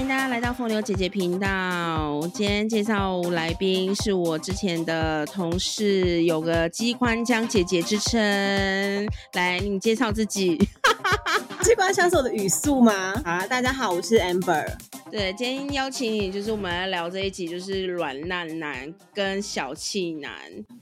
[0.00, 2.18] 欢迎大家来到风流姐姐频道。
[2.32, 8.18] 今天介绍来宾是我之前的同事，有个机关枪姐姐之称。
[9.34, 10.56] 来，你介绍自己。
[11.60, 13.12] 机关枪是我的语速吗？
[13.22, 14.72] 好啊，大家好，我是 Amber。
[15.10, 20.32] 对，今天邀请你，就是我们来聊这一集，就是软烂男跟小气男。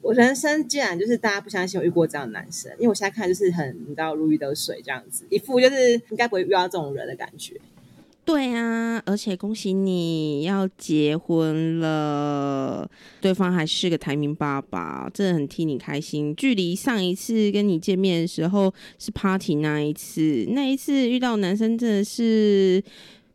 [0.01, 7.61] 我人生竟然就是大家不相信我遇过这样的男生，因为我现在看就是很你知道如鱼得水这样子，一副就是应该不会遇到这种人的感觉。
[8.29, 12.87] 对啊，而且恭喜你要结婚了，
[13.23, 16.37] 对方还是个台民爸爸，真的很替你开心。
[16.37, 22.85] 距离上一次跟你见面的时候是 party 那一次，那一次遇到男生真的是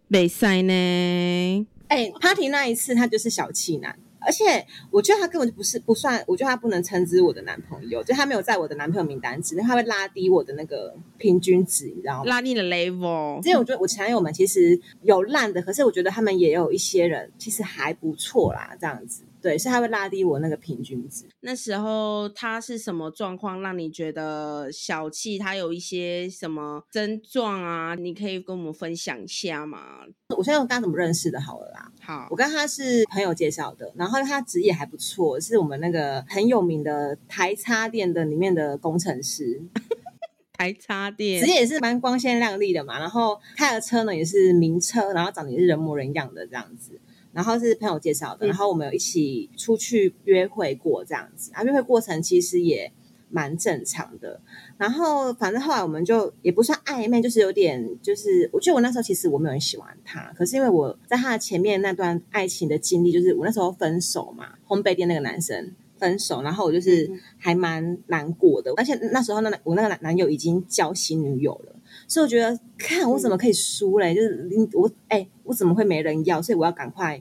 [0.09, 1.66] 北塞呢。
[1.88, 3.97] 哎，party 那一次他就是小气男。
[4.26, 12.25] 而且我觉得他根本就不是不算，我觉得他不能称之我的男朋友，就他没有在我的男朋友名单之内，他会拉低我的那个平均值，你知道吗？
[12.25, 13.45] 拉低的 level。
[13.45, 19.23] 因为我觉得我前男友们其实有烂的，可是我觉得他们也有一些人其实还不错啦，这样子。
[19.44, 21.25] 对，所以他会拉低我那个平均值。
[21.41, 25.38] 那时候他是什么状况让你觉得小气？
[25.38, 27.94] 他有一些什么症状啊？
[27.94, 30.05] 你可以跟我们分享一下吗？
[30.38, 31.41] 我先用大家怎么认识的？
[31.41, 39.61] 好了啦，好，我跟他是朋友介绍的，然后他职业还不错，是我们那个很有名的台插电的里面的工程师。
[40.55, 47.02] 台插电职业也是蛮光鲜亮丽的嘛，然后开的车呢也是名车，然后长得也是人模人样的这样子。
[47.34, 52.92] 然后是朋友介绍的，然后我们有一起出去约会过这样子啊，约会过程其实也
[53.30, 54.40] 蛮正常的。
[54.78, 71.75] 然后反正后来我们就也不算暧昧，就是有点就是，我觉得我那时候其实我没有很喜欢他，可是因为我在他的前面那段爱情的经历，就是我那时候分手嘛，烘焙店那个男生分手，然后我就是还蛮难过的，而且那时候那我那个男男友已经交新女友了。
[72.14, 74.14] 所以我觉得，看我怎么可以输嘞？
[74.14, 76.40] 就是你我哎，我怎么会没人要？
[76.40, 77.19] 所以我要赶快，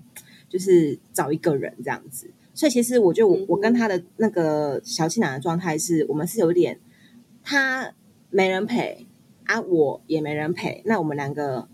[0.51, 2.31] 就是找一个人这样子。
[2.53, 6.79] 所以其实我觉得，我我跟他的那个小气男的状态是，我们是有点
[7.43, 7.95] 他
[8.29, 9.07] 没人陪
[9.45, 10.83] 啊，我也没人陪。
[10.85, 11.67] 那我们两个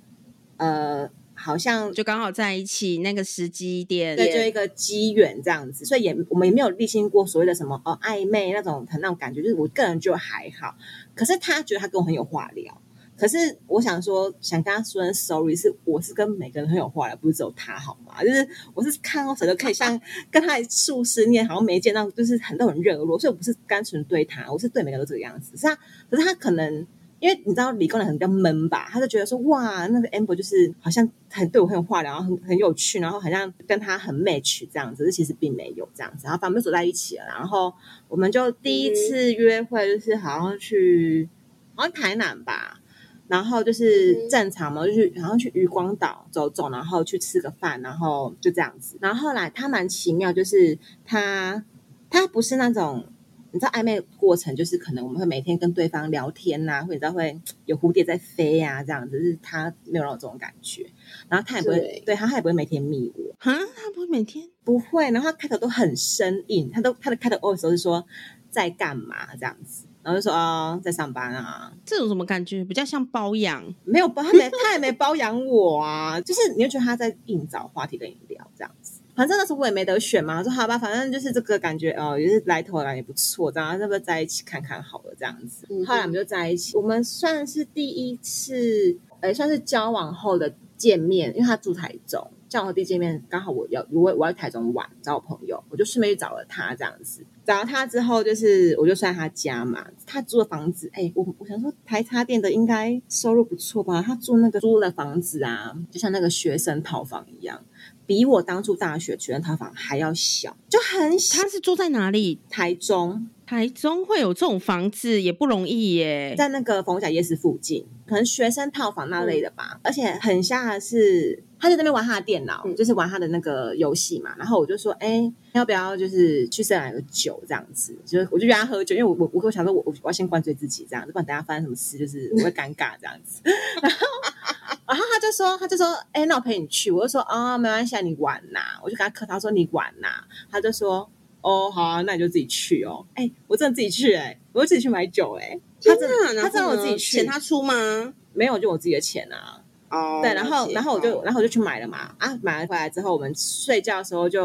[0.59, 5.85] 呃，好像就刚好在一起那个时机点，对，就一个机缘这样子。
[5.85, 10.77] 所以也我们也没有历经过所谓的什么哦暧昧那种很那种感觉，就是我个人就还好。
[11.17, 12.81] 可是他觉得他跟我很有话聊。
[13.19, 13.37] 可是
[13.67, 18.23] 我想说，想跟他说 sorry，是我是跟每个人很有话聊，不是只有他好吗？
[18.23, 25.57] 就是我是看到谁都可以像 跟他数十年好像没见到，就是很都很热络，所以我不是单纯对他，我是对每个人都这个样子。
[25.57, 25.77] 是啊，
[26.09, 26.87] 可是他可能
[27.19, 36.23] 因为你知道理工男很比较闷吧，他就觉得说哇，那个 amber 就是好像很对我很有话聊，然后很很有趣，然后好像跟他很 match 这样子，其实并没有这样子。
[36.27, 37.75] 然后反正走在一起了，然后
[38.07, 41.29] 我们就第一次约会就是好像去
[41.75, 42.81] 好像台南吧。
[43.29, 48.97] 然后就是正常嘛，就是然后去渔光岛走走，然后去吃个饭，然后就这样子。
[49.01, 51.65] 然后后来他蛮奇妙，就是他
[52.11, 53.05] 他不是那种
[53.51, 60.87] 你知道暧昧过程，就是可能我们会每天跟对方聊天呐，或者会有蝴蝶在飞呀这样子，是他没有那种感觉。
[61.29, 65.11] 然后他也不会对他，他也不会每天密我哈，他不会每天不会。
[65.11, 68.07] 然后他开头都很生硬，他都他的开头哦时候是说
[68.51, 69.87] 在干嘛这样子。
[70.09, 72.65] 然后就说啊，在上班啊，这种什么感觉？
[72.65, 76.19] 比较像包养，没有包，他没， 他也没包养我啊。
[76.19, 79.03] 就是你就觉得他在硬找话题跟你聊这样子。
[79.15, 85.67] 反正那时候我也没得选嘛，说好吧，反正就是这个感觉哦，也是来头来也不错，这样要不要在一起看看好了这样子。
[85.87, 92.31] 后来我们就在一起，我们算是第一次，哎，算是交往后的见面，因为他住台中。
[92.49, 97.23] 交往第一见面，刚好我要我我要台中玩，找我朋友，我就顺便去找了他这样子。
[97.49, 104.03] 找到他之后，就是我就算他家嘛，他租的房子，哎，我我想说台插店的应该收入不错吧？
[104.03, 107.65] 他住那个租的房子啊，就像那个学生套房一样，
[108.05, 111.43] 比我当初大学学生套房还要小，就很小。
[111.43, 112.39] 他是住在哪里？
[112.51, 113.27] 台中。
[113.47, 119.81] 台中会有这种房子也不容易耶，在那个逢甲夜市附近，可能学生套房那类的吧。
[119.83, 124.35] 而且很吓的是，他在那边玩他的电脑，就是玩他的那个游戏嘛。
[124.39, 127.97] 然后我就说，哎，要不要就是去喝两个酒这样子？
[128.05, 133.41] 就是我就约他喝酒，因为我我我想说，我我要先灌醉自己这样子，不然等下发生什么事就是 我会尴尬这样子。
[133.83, 133.99] 然后
[134.89, 136.91] 然后他就说，他就说，哎，那我陪你去。
[136.91, 138.61] 我就说，啊，没关系，你玩呐。
[138.83, 140.09] 我就跟他客套说，你玩呐。
[140.51, 141.09] 他就说。
[141.41, 143.07] 哦，好啊，那你就自己去哦。
[143.15, 145.59] 哎，我真的自己去哎，我自己去买酒哎。
[145.81, 146.01] 他真
[146.35, 148.13] 的，他真的我自己去，钱他出吗？
[148.35, 149.58] 没有，就我自己的钱啊。
[149.91, 152.15] 哦，对，然后，然后我就，然后我就去买了嘛。
[152.19, 154.43] 啊，买了回来之后，我们睡觉的时候就，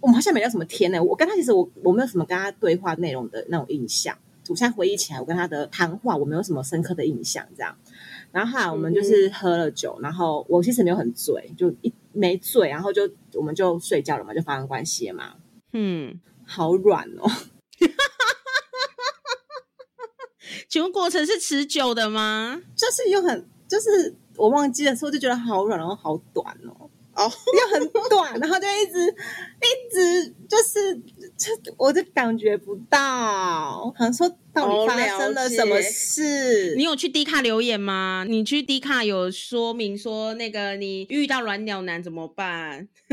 [0.00, 1.02] 我们好像没聊什么天呢。
[1.02, 4.16] 我跟他其实我我没有什么跟他对话内容的那种印象。
[4.48, 7.76] 我现在回忆起来，我跟他的谈话，我没有什么深刻的印象，这样。
[8.32, 13.02] 然后后来我们就是喝了酒，然后我其实没有很醉，就一没醉，然后就
[13.34, 15.34] 我们就睡觉了嘛，就发生关系了嘛。
[15.74, 17.30] 嗯，好软哦，
[20.66, 22.62] 请问过程是持久的吗？
[22.74, 26.88] 就是又很就是我忘记了，所以我就觉得好软，然后好短哦。
[27.18, 30.94] 哦，又很短，然后就一直一直就是，
[31.36, 36.76] 就我就感觉不到，好像说到底发生了什么事？
[36.76, 38.24] 你有去 D 卡留言吗？
[38.28, 42.86] 你去 D 卡有说明说那个你遇到软鸟男怎么办？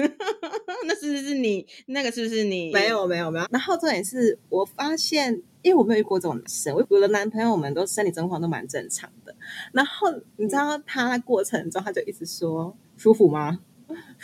[0.85, 1.65] 那是不是你？
[1.87, 2.71] 那个是不是你？
[2.71, 3.47] 没有没有没有。
[3.49, 9.35] 然后重点是我发现，因为我没有遇过这种生，我的男朋友们都生理状况都蛮正常的。
[9.71, 13.59] 然后你知道他在过程中他就一直说舒服吗？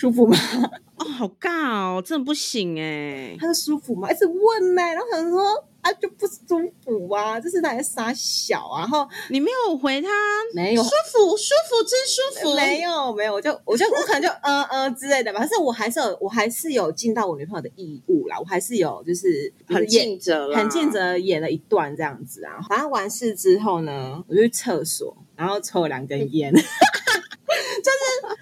[0.01, 0.36] 舒服吗？
[0.98, 3.36] 哦，好尬哦，真的不行哎。
[3.39, 4.12] 他说舒服吗？
[4.12, 5.44] 一直问呢、然后想说
[5.81, 8.80] 啊就不舒服啊，这是哪来傻小啊？
[8.81, 10.09] 然后你没有回他，
[10.56, 12.56] 没有舒服，舒服，真舒服。
[12.56, 15.38] 没有没有，我就我就我可能就呃呃之类的吧。
[15.39, 22.57] 但是我还是有我还是有尽到我女朋友的义务啦，我还是有就是很演尽责，很尽责演了一段这样子啊。
[22.68, 26.68] 反正完事之后呢，我就去厕所，然后抽了两根烟，就 是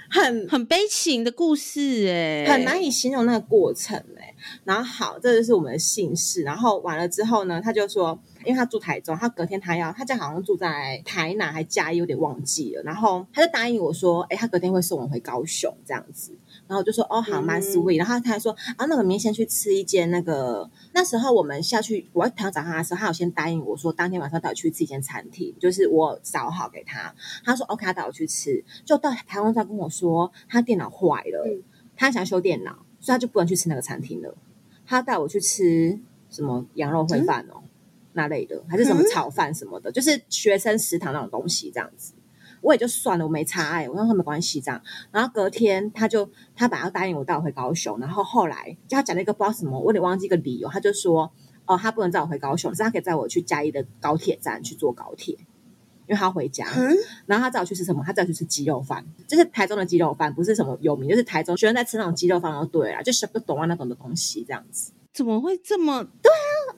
[0.09, 4.33] 很很悲情的故事哎，很难以形容那个过程哎、
[4.63, 6.41] 然后好，这就是我们的姓氏。
[6.43, 12.81] 然后完了之后呢，他就说，因为他住台中，他隔天他要，他家好像住在台南还嘉义，有点忘记了。
[12.83, 16.31] 然后他就答应我说，哎，他隔天会送我回高雄这样子。
[16.69, 17.97] 然后我就说，哦，好，蛮嗯 sweet。
[17.97, 20.69] 然后他还说，啊，那我们明天先去吃一间那个。
[20.93, 27.11] 那时候我们下去，我在台上找他的时候，他有先答应我说，当天晚上带我去吃一间餐厅，就是我找好给他。
[27.43, 28.63] 他说 OK，他带我去吃。
[28.85, 31.63] 就到台湾，再跟我说他电脑坏了，嗯
[31.97, 34.37] 他想修电脑，所以他就不能去吃那个餐厅了。
[34.85, 35.99] 他带我去吃
[36.29, 37.63] 什么羊肉烩饭哦，
[38.13, 42.13] 那类的，还是什么炒饭什么的，就是学生食堂那种东西这样子。
[42.61, 44.81] 我也就算了，我没差哎、我跟他没关系这样。
[45.11, 51.31] 然后隔天他就他本来要答应我带我回高雄，然后后来就他讲了一个不知道什么，我有点忘记一个理由，他就说
[51.65, 55.35] 哦，他不能载我回高雄，是他可以载我去嘉义的高铁站去坐高铁，
[56.07, 56.65] 因为他要回家。
[56.75, 56.95] 嗯
[57.25, 58.03] 然后他载我去吃什么？
[58.05, 64.91] 他载我去吃鸡肉饭，就是台中的鸡肉饭，不是什么有名，就是台中学生在吃那种鸡肉饭就对了，就小个懂啊那种的东西这样子。
[65.13, 66.07] 怎么会这么？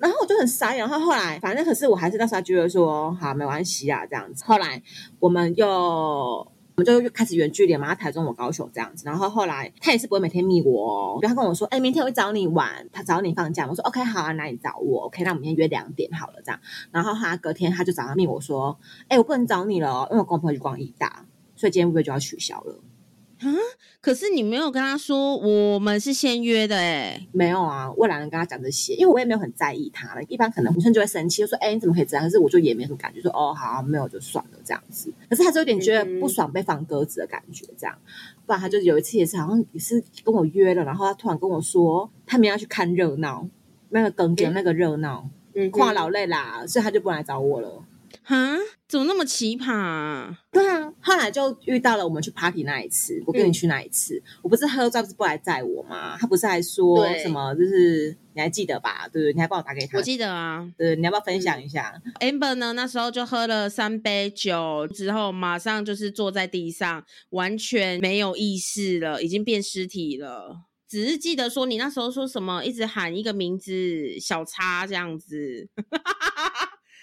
[0.02, 4.44] 然后我就很傻眼，然后后来反正可是我还是那时候觉得说好没关系啊这样子。
[4.44, 4.82] 后来
[5.20, 9.04] 我们又我们就开始远距离嘛，他台中我高雄这样子。
[9.06, 13.68] 然后后来他也是不会每天密我哦，就他跟我说，哎、明天我会找你玩，他找你放假。
[13.70, 16.60] 我说 OK 好啊，那你找我 OK，那我们明天约两点好了这样。
[16.92, 21.26] 然后他隔天他就早上密我说，哎、我不能找你了，因为我跟我朋友去逛义大，
[21.56, 22.80] 所以今天会不会就要取消了？
[24.02, 30.24] 可是你没有跟他说我们是先约的哎，没有啊，我懒得跟他讲这些，因为我也没有很在意他了。
[30.24, 37.96] 一般可能女生就会生气，就说：“哎、你怎么可以这样？”可是我就也没什么感觉，说：“哦，好，没有就算了这样子。”可是他就有点觉得不爽，被放鸽子的感觉，这样。
[38.46, 43.48] 不然他就有一次也是好像也是跟我约了，然后他突然跟我说，他们要去看热闹，
[43.90, 47.84] 那个梗梗那个热闹，嗯跨老累啦，所以他就不来找我了。
[48.32, 48.58] 哈，
[48.88, 50.40] 怎么那么奇葩、啊？
[50.54, 56.18] 对啊，后来就遇到了我们去 party 那一次，我跟你去那一次，我不是喝醉不是不来载我吗？
[56.18, 57.54] 他不是还说什么？
[57.56, 59.10] 就是你还记得吧？
[59.12, 59.34] 对不对？
[59.34, 70.62] 你还帮我打给他我，记得啊对，你要不要分享一下？，amber 呢那时候就喝了三杯酒之后，马上就是坐在地上，完全没有意识了，已经变尸体了。
[70.88, 75.70] 只是记得说你那时候说什么，一直喊一个名字小叉这样子，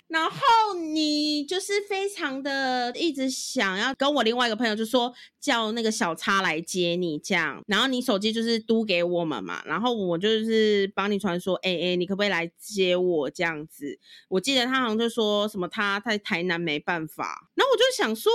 [0.08, 13.98] 然后你就是非常的一直想要跟我另外一个朋友就说叫那个小叉来接你这样，然后你手机就是嘟给我们嘛，然后我就是帮你传说，哎、哎、你可不可以来接我这样子？
[14.28, 18.32] 我记得他好像就说什么他在台南没办法，然后我就想说。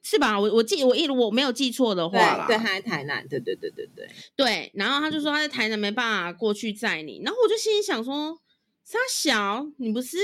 [0.00, 0.40] 是吧？
[0.40, 8.40] 我我记我一我没有记错的话啦，对，他在台南，对对对对对，对，然后他就说他在台南没办法过去载你，然后我就心里想说，
[8.84, 10.16] 沙小，你不是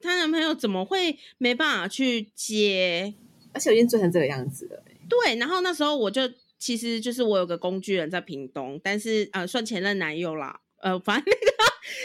[0.00, 3.14] 她男朋友，怎么会没办法去接？
[3.52, 6.22] 而且我已经醉成这个样子了、对，然后那时候我就
[6.58, 11.46] 其实就是我有个工具人在屏东，但是呃算前任男友啦，呃反正那个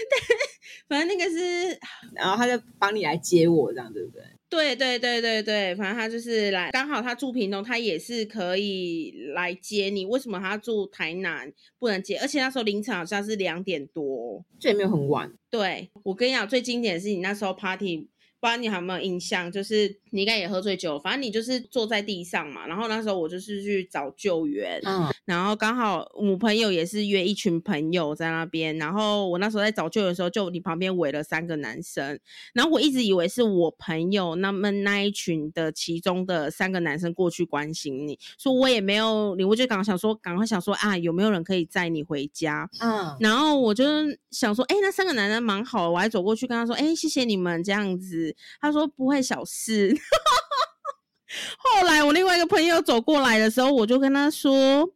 [0.10, 0.38] 对，
[0.88, 1.78] 反正那个是
[2.16, 4.24] 然后他就帮你来接我，这样对不对？
[4.54, 10.06] 对对对对对，反正他就是来，刚好他住屏东，他也是可以来接你。
[10.06, 12.18] 为什么他住台南不能接？
[12.18, 14.46] 而且那时候凌晨好像是两点多。
[14.60, 18.08] 这也没有很晚，对我跟你讲，最经典的是你那时候 party
[18.44, 22.68] 不知道你有没有印象，就是你应该也喝醉酒，反正你就是坐在地上嘛。
[22.68, 32.20] 然后那时候我就是去找救援，嗯，然后刚好我朋友也是约一群朋友在那边，然后我那时候在找救援的时候，就你旁边围了三个男生，
[32.54, 42.70] 然后我一直以为是我朋友那么那一群的其中的三个男生过去关心你，所以我也没有理，我就赶快想说，赶快想说啊，有没有人可以载你回家？
[42.82, 43.86] 嗯，然后我就
[44.32, 48.33] 想说，哎、那三个男人蛮好的，我还走过去跟他说，哎、谢谢你们这样子。
[48.62, 49.96] 他说不会小事。
[51.58, 54.90] 后来我另外一个朋友走过来的时候，我就跟他说。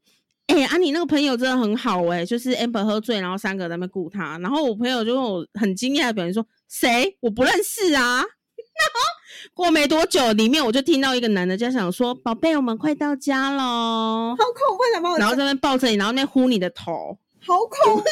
[0.48, 6.42] 哎、啊，你那个朋友真的很好哎、就是 amber 喝醉，然后三个在那边顾他，然后我朋友就跟我很惊讶的表情说
[6.72, 7.18] ：“谁？
[7.20, 8.24] 我不认识啊。
[8.80, 9.02] ”然后
[9.54, 14.38] 过没多久，里面我就听到一个男的在想说：“宝贝，我们快到家喽。
[14.40, 17.20] 好恐怖，想把”我然后在那边抱着你，然后那呼你的头。
[17.46, 18.04] 好恐怖，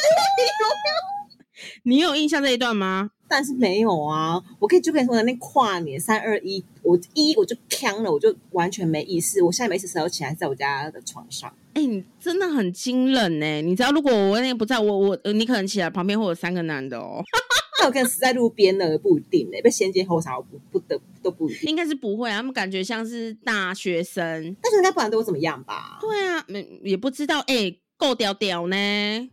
[1.84, 3.12] 你有印象这一段吗？
[3.28, 13.62] 但是没有啊，我可以就跟你说，那跨年三二一，我一我就呛了，我就完全没意识，我现在没意识时候起来在我家的床上，哎、你真的很惊人呢！
[13.62, 17.22] 你知道，如果我那天不在，我我呃你可能起来旁边会有三个男的哦，
[17.80, 21.68] 那我可能死在路边了，不一定呢、被先奸后杀，我不不得都不一定。
[21.68, 24.56] 应该是不会啊，他们感觉像是大学生。
[24.62, 25.98] 但是应该不然对我怎么样吧？
[26.00, 28.76] 对啊，没也不知道，哎、够屌屌呢！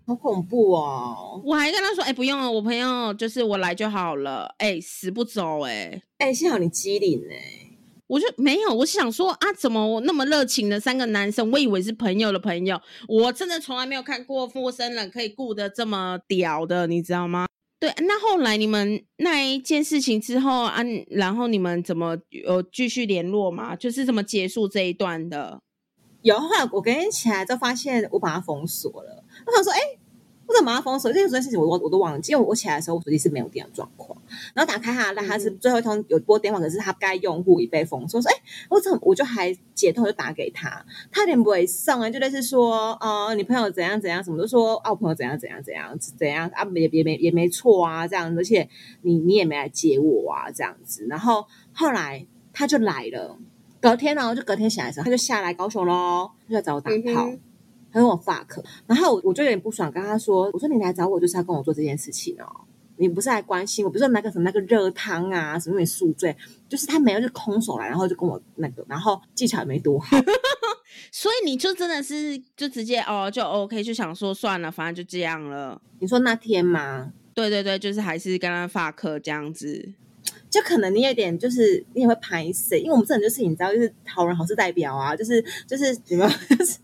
[0.08, 1.42] 好恐怖哦！
[1.44, 6.02] 我还跟他说，哎、不用了，我朋友就是我来就好了，哎、死不走、哎。
[6.20, 7.36] 哎、幸好你机灵呢、
[8.08, 17.46] 我就没有，我是想说啊，怎么我那么热情的三个男生，我以为是朋友的朋友，我真的从来没有看过陌生人可以顾得这么屌的，你知道吗？
[17.80, 23.76] 对，那后来你们那一件事情之后啊，然后你们怎么有继续联络吗？
[23.76, 25.60] 就是怎么结束这一段的？
[26.24, 29.80] 有后来我隔天起来就发现我把它封锁了，我想说，哎、
[30.48, 31.12] 我怎么把它封锁？
[31.12, 34.18] 这件事情我我都忘记，因为我起来的时候我手机是没有电的状况，
[34.54, 38.36] 然后打开它，那它是最后一通有拨电话，可是它该用户已被封锁，说，哎、
[38.70, 48.70] 我怎我就还解通就打给他，他有点不会送啊，就类似说，呃，你朋友怎样怎样，什么都说啊，我朋友怎样怎样怎样怎样啊，也也没也没错啊，这样，而且
[49.02, 53.38] 你你也没来接我啊，这样子，然后后来他就来了。
[53.84, 57.40] 隔天呢，就隔天起来的时候，他就下来高雄喽，他就来找我打炮，嗯
[57.92, 62.48] 他跟我 fuck，然后我我就有点不爽，跟他说，我说你来找我就是要跟我做这件事情哦，
[62.96, 66.36] 你不是来关心我，不是那个什么那个热汤啊，什么你宿醉，
[66.70, 70.18] 就是他没有就空手来，然后就跟我那个，然后技巧也没多好，
[71.12, 75.80] 所以你就真的是就直接哦就 OK，就想说算了，反正就这样了。
[76.00, 77.12] 你说那天吗？
[77.36, 79.94] 对对对，就是还是跟他发课这样子。
[80.54, 86.78] 就可能你有点就是你也会排谁，因为我们这种就是你知道，就是好人好事代表啊，就是就是怎么就是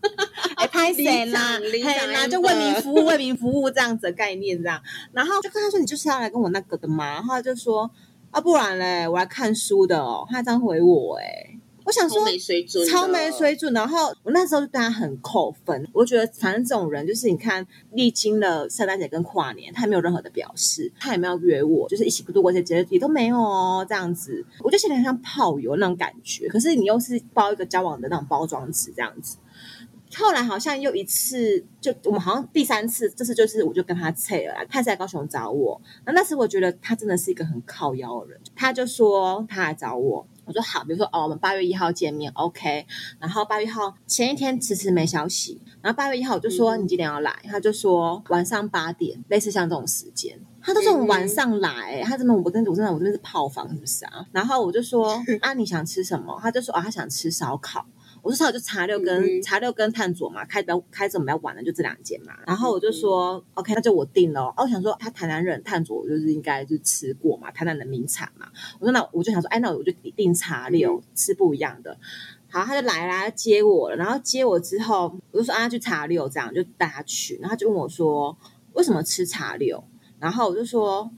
[0.56, 7.88] 哎拍谁啦，里长嘿啦，就为民服务，为民服务这样子的概念这样，然后就跟他说你就是要来跟我那个的嘛，然后他就说
[8.32, 11.56] 啊不然嘞，我来看书的哦，他这样回我哎、
[11.90, 13.72] 我想说水准超没水准。
[13.72, 26.46] 然后我那时候就对他很扣分，我觉得反正这种人就是你看，历经了圣诞节跟跨年，他也没有任何的表示，他也没有约我，就是一起度过这些节日也都没有哦，这样子，我就显得很像炮友那种感觉。
[26.48, 29.38] 可是你又是包一个交往的那种包装纸这样子。
[30.16, 35.80] 后来好像又一次，就我们好像第三次，这次就是我就跟他拆了啦，他是来高雄找我。
[36.04, 42.84] 那那时我觉得他真的是一个很靠腰的人，他就说他来找我，我说好，比如说哦，我们八月一号见面，OK。
[43.20, 50.36] 然后八月一号前一天迟迟没消息，然后八月一号我就说、嗯你几点要来，他就说晚上八点，类似像这种时间。
[50.60, 54.26] 他都是从晚上来、他怎么，我真的，我真的，我真的是炮房是不是啊？
[54.32, 56.36] 然后我就说 啊，你想吃什么？
[56.42, 57.86] 他就说啊，他想吃烧烤。
[58.22, 62.32] 我说烧烤就茶六跟、嗯茶六跟探索嘛，开比较开这种比较晚的就这两间嘛。
[62.46, 64.54] 然后我就说、OK，那就我定了哦。
[64.56, 68.48] 哦我想说他台南人探索，我就是应该就吃过嘛，台南的名产嘛。
[68.78, 71.96] 我说那我就想说，哎，那我就定茶六，吃不一样的。
[72.48, 73.96] 好，他就来啦，接我了。
[73.96, 77.36] 然后接我之后，我就说啊，去茶六，这样就带他去。
[77.36, 78.36] 然后他就问我说，
[78.72, 79.82] 为什么吃茶六？
[80.18, 81.10] 然后我就说，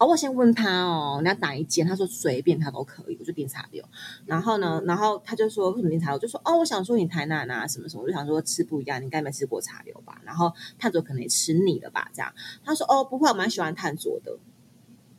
[0.00, 1.86] 哦，我先问他哦，你要哪一间？
[1.86, 3.84] 他说随便他都可以，我就点茶六。
[4.24, 6.14] 然后呢，然后他就说为什么点茶六？
[6.14, 10.18] 我就说哦，我想说你台南啊什么什么，我就想说吃不一样，你应该没吃过茶六吧？
[10.24, 12.10] 然后探索可能也吃腻了吧？
[12.14, 12.32] 这样，
[12.64, 14.38] 他说哦，不会，我蛮喜欢探索的。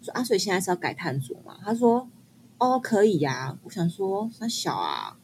[0.01, 1.57] 说啊，所以现在是要改探索嘛？
[1.63, 2.09] 他说
[2.57, 5.15] 哦，可以呀、我想说那小啊，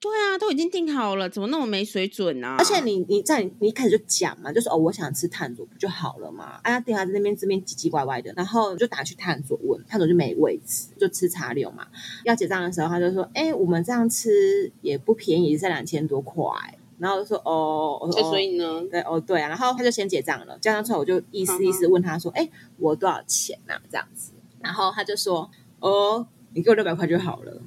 [0.00, 2.56] 对啊，都已经定好了，怎么那么没水准啊？
[2.58, 6.58] 而且你你在你一开始就讲嘛，就说哦，我想吃探索不就好了嘛？
[6.62, 11.86] 哎呀，店还在那边这边唧唧歪歪的，然后就打去探索问，探索就没位置，就吃茶六嘛。
[12.24, 16.50] 要结账的时候，他就说，哎，我们这样吃也不便宜，才两千多块。
[16.98, 18.32] 然后就说哦，我说哦。
[18.56, 18.88] 呢？
[18.90, 27.60] 对哦，对啊，然后他就先结账了，结账之后我就意思意思问他说：“哎、我多少钱呐、这样子，然后他就说：“哦，你给我六百块就好了。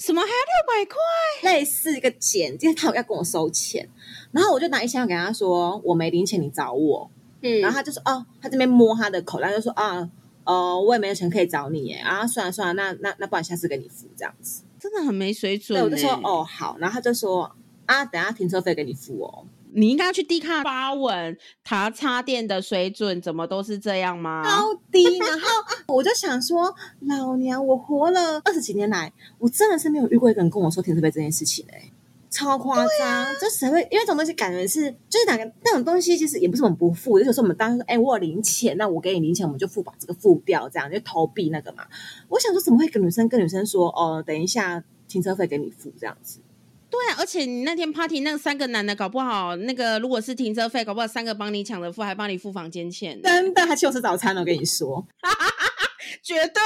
[0.00, 1.52] 什么还要六百块？
[1.52, 3.86] 类似一个钱，今天他要跟我收钱，
[4.32, 7.10] 然后我就拿一千块给他说我没零钱，你找我。
[7.42, 10.08] 嗯，然后他就说哦，他这边摸他的口袋就说啊，
[10.44, 14.62] 呃，我也没有钱可以找你耶，啊，算了算了，那那那不然下次给你付这样子。
[14.78, 15.78] 真的很没水准。
[15.84, 17.54] 我就说哦好，然后他就说
[17.84, 19.44] 啊，等下停车费给你付哦。
[19.72, 24.42] 你应该要去低卡发文，他插电的水准怎么都是这样吗？
[24.44, 25.46] 高低，然后
[25.94, 31.90] 我就想说，老娘我活了二十几年来，我真的是没有遇过一个人跟我说停车费这件事情哎、
[32.30, 33.34] 超夸张！
[33.40, 33.80] 就谁会？
[33.90, 41.84] 因为这种东西感觉是，就是哪个那种东西，其实也不是我们不付，就是说我们当时说，哎、我有零钱，那我给你零钱，我们就付把这个付掉，这样就投币那个嘛。
[42.28, 46.40] 我想说，怎么会跟女生跟女生说，哦，等一下停车费给你付这样子？
[46.90, 55.06] 对啊，而且你那天 party 那三个男的，搞不好那个如果是停车费，搞不好三个帮你抢着付，还帮你付房间钱，真的，还请我吃早餐了，我跟你说。
[56.22, 56.60] 绝对会。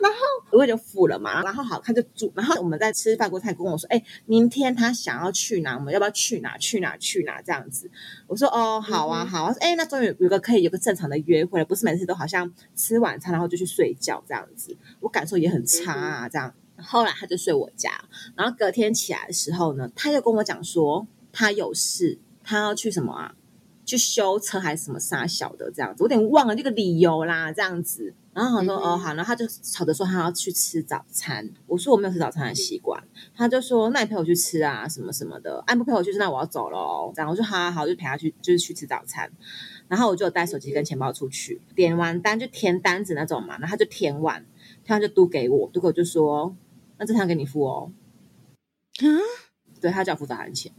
[0.00, 0.18] 然后
[0.58, 6.56] 我就付了嘛，然后好，他就住，然后我们在吃饭过，他还跟我说，哎、明天他想要去哪，我们要不要去哪？
[6.58, 6.96] 去哪？
[6.96, 7.40] 去哪？
[7.42, 7.88] 这样子，
[8.26, 16.52] 我说哦，好啊，好啊，哎、那终于有有个可以有个正常的约会了，不是每次都好像吃晚餐然后就去睡觉这样子，我感受也很差啊，这样。
[16.82, 17.90] 后来他就睡我家，
[18.36, 23.34] 然后隔天起来的时候呢，他又跟我讲说他有事，他要去什么啊？
[23.84, 28.14] 去修车还是什么傻小的这样子，我有点忘了这个理由啦，这样子。
[28.32, 33.02] 然后我说、嗯哦好，然后他就吵着说他要去吃早餐，我说我没有吃早餐的习惯，
[33.34, 37.12] 他就说那你陪我去吃啊，什么什么的，啊不陪我去吃，那我要走了哦。
[37.16, 39.30] 然后我说好好好，就陪他去，就是去吃早餐。
[39.88, 44.42] 然后我就有带手机跟钱包出去，点完单就填单子那种嘛，然后他就填完，
[44.84, 46.54] 填完就嘟给我，嘟给我就说
[47.02, 47.90] 那这趟给你付哦，
[49.02, 49.18] 嗯！
[49.80, 50.70] 对他叫我付早餐钱。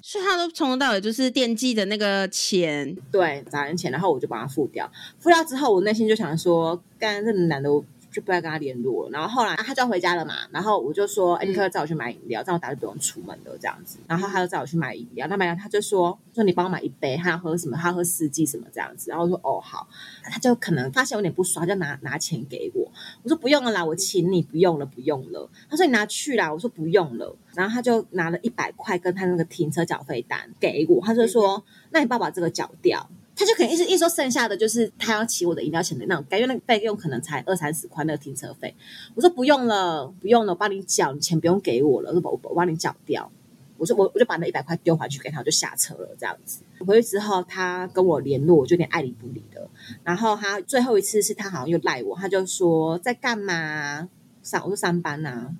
[0.00, 4.90] 所以他都从头到尾就是惦记的那个钱，对，早餐钱，然后我就把它付掉。
[5.20, 9.10] 付掉之后，我内心就想说，干这男的，我就不要跟他联络了。
[9.10, 13.98] 然后后来、啊他就要回家了嘛，然后我就说，哎、你可不可以载我去买饮料，这样我打就不用出门了这样子。
[14.06, 17.76] 然后他就载我去买饮料，那买饮料他就说，说你帮我买一杯，他要喝什么？
[17.76, 19.10] 他要喝四季什么这样子。
[19.10, 19.88] 然后我说哦好，
[20.24, 22.90] 他就可能发现有点不爽，就拿拿钱给我。
[23.22, 25.48] 我说不用了啦，我请你，不用了，不用了。
[25.70, 27.34] 他说你拿去啦，我说不用了。
[27.54, 33.08] 然后他就拿了一百块跟他那个停车缴费单给我，他就说，那你帮我把这个缴掉。
[33.34, 38.74] 他就可能一直一说剩下的就是他要骑我的饮料钱的那种，感觉那个费用可能才二三十块那个停车费。
[39.14, 43.30] 我说不用了，不用了，我帮你缴，你钱不用给我了，我说我我帮你缴掉。
[43.78, 46.60] 我说我我就把那一百块丢回去给他，我就下车了这样子。
[46.86, 49.68] 回去之后，他跟我联络，我就有点爱理不理的。
[50.04, 54.08] 然后他最后一次是他好像又赖我，他就说在干嘛？
[54.42, 55.54] 上我说上班呐、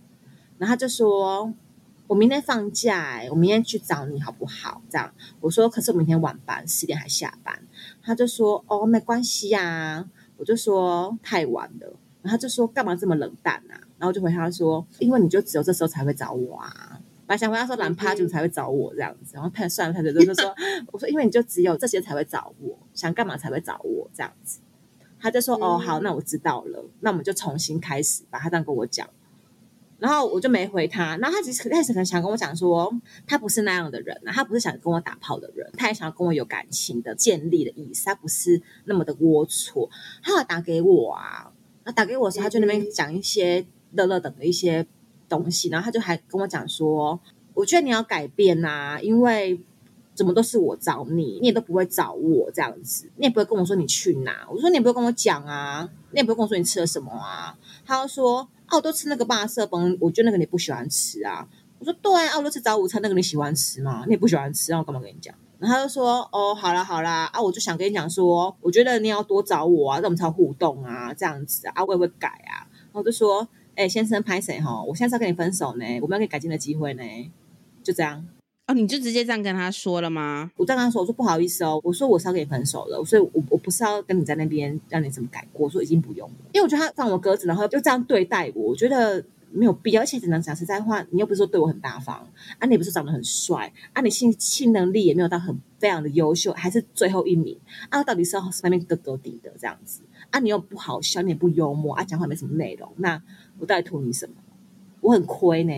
[0.58, 1.54] 然后他就说
[2.12, 4.82] 我明天放假、欸，我明天去找你好不好？
[4.90, 7.58] 这样我说可是我明天晚班，十点还下班。
[8.02, 11.86] 他就说哦没关系呀、我就说太晚了。
[12.20, 13.80] 然后他就说干嘛这么冷淡啊？
[13.98, 17.00] 然后就回他说因为你就只有这时候才会找我啊。
[17.26, 20.54] 本来想回他说懒趴就才会找我这样子，然后他算了，他就就说
[20.92, 24.60] 我说因为你就只有这些才会找我，想干嘛才会找我这样子。
[25.18, 28.38] 他就说哦好，那我知道了，那我们就重新开始吧。
[28.38, 29.08] 他这样跟我讲。
[30.02, 32.92] 然后我就没回他，然后他其实开始很想跟我讲说，
[33.24, 39.88] 他不是那样的人啊，他不是想跟我打炮的人，他也想要跟我有感情的建立的意思，他不是那么的龌龊。
[40.20, 41.52] 他有打给我啊，
[41.84, 44.84] 那打给我的时候，他就那边讲一些乐乐等的一些
[45.28, 47.20] 东西，然后他就还跟我讲说，
[47.54, 49.60] 我觉得你要改变呐、因为
[50.16, 58.48] 怎么都是我找你，你也都不会找我这样子，你也不会跟我说你去哪，我说你也不会跟我讲啊，你也不会跟我说你吃了什么啊，他就说。
[58.72, 61.46] 哦，我都吃那个霸色崩，我觉得那个你不喜欢吃啊。
[61.78, 64.04] 我说对啊，我都吃早午餐，那个你喜欢吃吗？
[64.06, 65.34] 你也不喜欢吃，那我干嘛跟你讲？
[65.58, 72.66] 然后他就说哦，好啦好啦，啊，我就想跟你讲说，我觉得你要多找我啊，让我们才互动啊，这样子啊，啊会不会改啊。
[72.92, 74.82] 然后就说，哎、先生拍谁哈？
[74.82, 77.02] 我现在是要跟你分手呢，我们要给你改进的机会呢，
[77.82, 78.26] 就这样。
[78.68, 80.52] 哦，你就直接这样跟他说了吗？
[80.56, 92.16] 我再跟他说，我说不好意思哦，我说我是要跟你分手了，所以我我不是要跟你在那边让你怎么改过，我说已经不用了，因为我觉得他放我鸽子，然后就这样对待我，我觉得没有必要，而且只能讲实在话，你又不是说对我很大方
[92.60, 103.20] 啊，你也不是长得很帅啊，你性性能力也没有到很非常的优秀，还是最后一名啊，到底是要那边哥哥底的这样子啊，你又不好笑，你也不幽默啊，讲话没什么内容，那
[103.58, 104.34] 我到底图你什么？
[105.00, 105.72] 我很亏呢。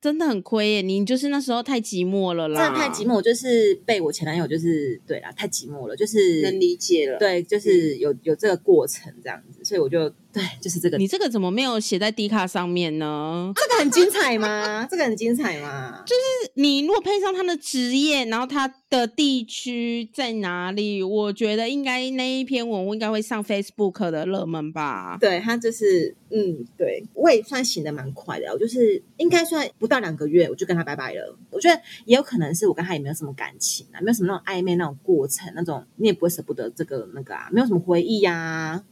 [0.00, 7.18] 真的很亏耶，你就是那时候太寂寞了啦，真的太寂寞，我就是被我前男友就是对啦，太寂寞了，就是能理解了。
[7.18, 10.08] 对，就是有有这个过程这样子，所以我就
[10.38, 10.96] 对，就是这个。
[10.98, 13.52] 你这个怎么没有写在 D 卡上面呢？
[13.54, 14.86] 这个很精彩吗？
[14.90, 16.02] 这个很精彩吗？
[16.06, 25.18] 就是你如果配上他的职业，然后他的地区在哪里，我觉得应该那一篇文我应该会上 Facebook 的热门吧。
[25.20, 31.36] 对他就是，嗯，对，我也算醒的蛮快的，我就是应该算不到两个月，我就跟他拜拜了。
[31.50, 38.82] 我觉得也有可能是我跟他也没有什么感情啊，没有什么那种暧昧那种过程，那种你也不会舍不得这个那个啊，没有什么回忆呀、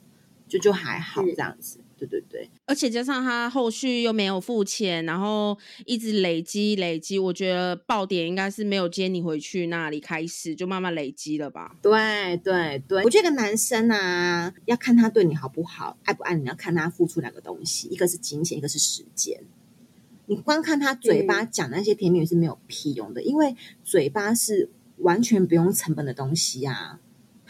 [0.48, 1.78] 就就还好嗯这样子。
[1.98, 5.56] 对对对，而且加上他后续又没有付钱，然后
[5.86, 11.74] 一直累积累积，我觉得爆点应该是没有接你回去那里开始，就慢慢累积了吧。
[11.80, 19.40] 对对对，我觉得个男生啊，要看他对你好不好，爱不爱你，要看他付出两个东西，一个是金钱，一个是时间。
[20.26, 27.00] 你光看他嘴巴讲那些甜言蜜语是没有屁用的，因为嘴巴是完全不用成本的东西啊，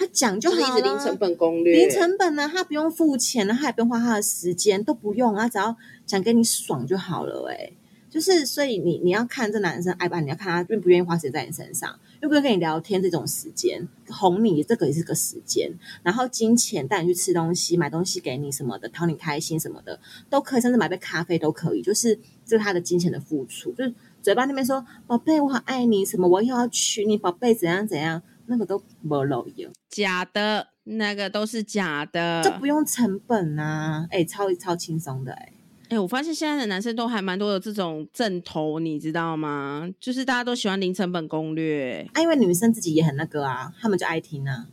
[0.06, 1.16] 他讲就好了。
[1.18, 7.72] 本攻略零成本呢、他不用付钱呢，他也不用花他的时间，都不用啊，只要讲给你爽就好了、欸。
[8.08, 15.70] 就是所以你你要看这男生爱不爱你，要看他愿不愿意花时间在你身上，愿不愿意跟你聊天这种时间，哄你这个也是个时间，
[16.02, 19.98] 然后金钱带你去吃东西、买东西给你什么的，讨你开心什么的
[20.30, 23.92] 都可以，甚至买杯咖啡都可以，就是这是他的金钱的付出，就是
[24.22, 29.70] 嘴巴那边说宝贝我好爱你，什么我又要娶你，宝贝怎样怎样，那个都没漏油。
[29.88, 32.42] 假的，那个都是假的。
[32.42, 35.52] 这不用成本啊，哎、超超轻松的哎、
[35.90, 39.88] 哎、我发现现在的男生都还蛮多有这种正头，你知道吗？
[40.00, 44.66] 就是大家都喜欢零成本攻略，啊，因为女生自己也很那个啊，他们就爱听啊，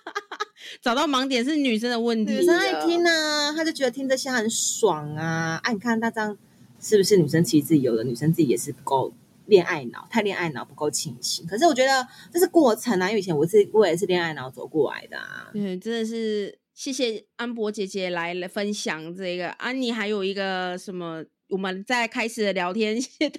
[0.82, 2.32] 找到盲点是女生的问题。
[2.32, 5.60] 女生爱听啊，她就觉得听这些很爽啊。
[5.62, 6.36] 啊，你看她这样
[6.80, 9.12] 是不是女生其实自己有的女生自己也是不够
[9.48, 11.46] 恋爱脑，太恋爱脑不够清醒。
[11.46, 15.50] 可是我觉得这是过程啊，因为以前我是我也是恋爱脑走过来的啊。
[15.52, 19.48] 对，真的是谢谢安博姐姐来分享这个。
[19.50, 21.24] 安妮还有一个什么？
[21.50, 23.30] 我们在开始的聊天， 对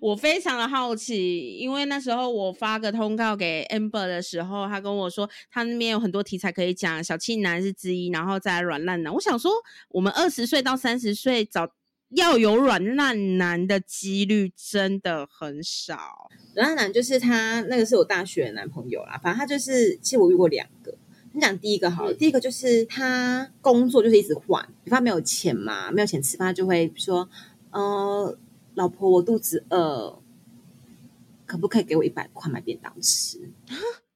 [0.00, 9.12] 我非常的好奇，因为那时候我发个通告给 Amber 的时候，他跟我说他那边有很多题材可以讲，小气男是之一，然后再软烂男。
[9.12, 9.52] 我想说，
[9.90, 11.70] 我们二十岁到三十岁找
[12.16, 16.30] 要有软烂男的几率真的很少。
[16.54, 19.20] 软烂男就是他，那个是我大学的男朋友啦。
[19.22, 20.94] 反正他就是，其实我遇过两个。
[21.32, 27.28] 你讲第一个好了，嗯第一个就是他工作就是一直换，比方没有钱嘛，没有钱吃饭，他就会说，
[27.70, 28.38] 呃，
[28.72, 30.18] 老婆我肚子饿，
[31.44, 33.50] 可不可以给我一百块买便当吃？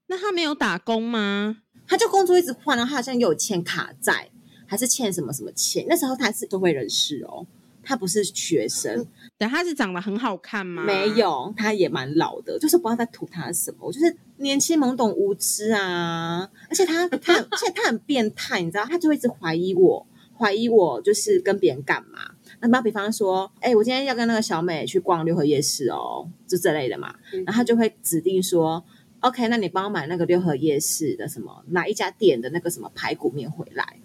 [0.07, 1.59] 那他没有打工吗？
[1.87, 4.31] 他就工作一直换，然后他好像又有欠卡债，
[4.67, 5.85] 还是欠什么什么钱。
[5.87, 7.47] 那时候他是社会人士哦，
[7.83, 9.07] 他不是学生，
[9.39, 10.85] 对他是长得很好看吗？
[10.85, 13.79] 没有，他也蛮老的，就是不知道在图他什么。
[13.81, 22.33] 我就是年轻懵懂无知啊，而且他他 而且他很变态，你知道，他就会一直怀疑我，怀疑我就是跟别人干嘛。
[22.61, 27.15] 那打比方说，哎、我今天要跟那个小美去逛六合夜市哦，就这类的嘛。
[27.33, 28.85] 然后他就会指定说
[29.21, 33.99] ，OK，那你帮我买那个六合夜市的什么哪一家店的那个什么排骨面回来，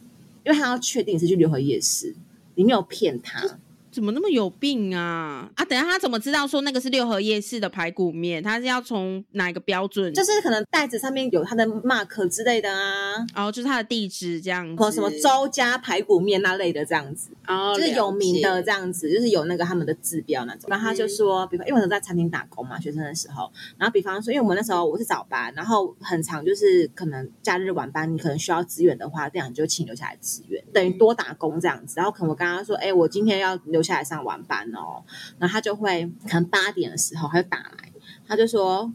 [0.45, 2.15] 因为他要确定是去六合夜市，
[2.55, 3.59] 你没有骗他。
[3.95, 5.49] 怎么那么有病啊？
[5.55, 8.43] 啊，等下他怎么知道说那个是六合夜市的排骨面？
[8.43, 10.13] 他是要从哪一个标准？
[10.13, 20.69] 就是可能袋子上面有他的 mark 之类的啊，哦，就是他的地址这样子，或什么周家排骨面那类的这样子，哦，就是有名的这样子，就是有那个他们的指标那种。
[20.69, 31.93] 然后他就说，比方因为我在餐厅打工嘛，学生的时候，然后比方说，因为我们那时候我是早班，然后很长就是可能假日晚班，你可能需要支援的话，这样你就请留下来支援，等于多打工这样子。
[31.95, 35.03] 然后可能我跟他说，哎，我今天要留下来上晚班哦，
[35.39, 37.93] 然后他就会可能八点的时候他就打来，
[38.27, 38.91] 他就说，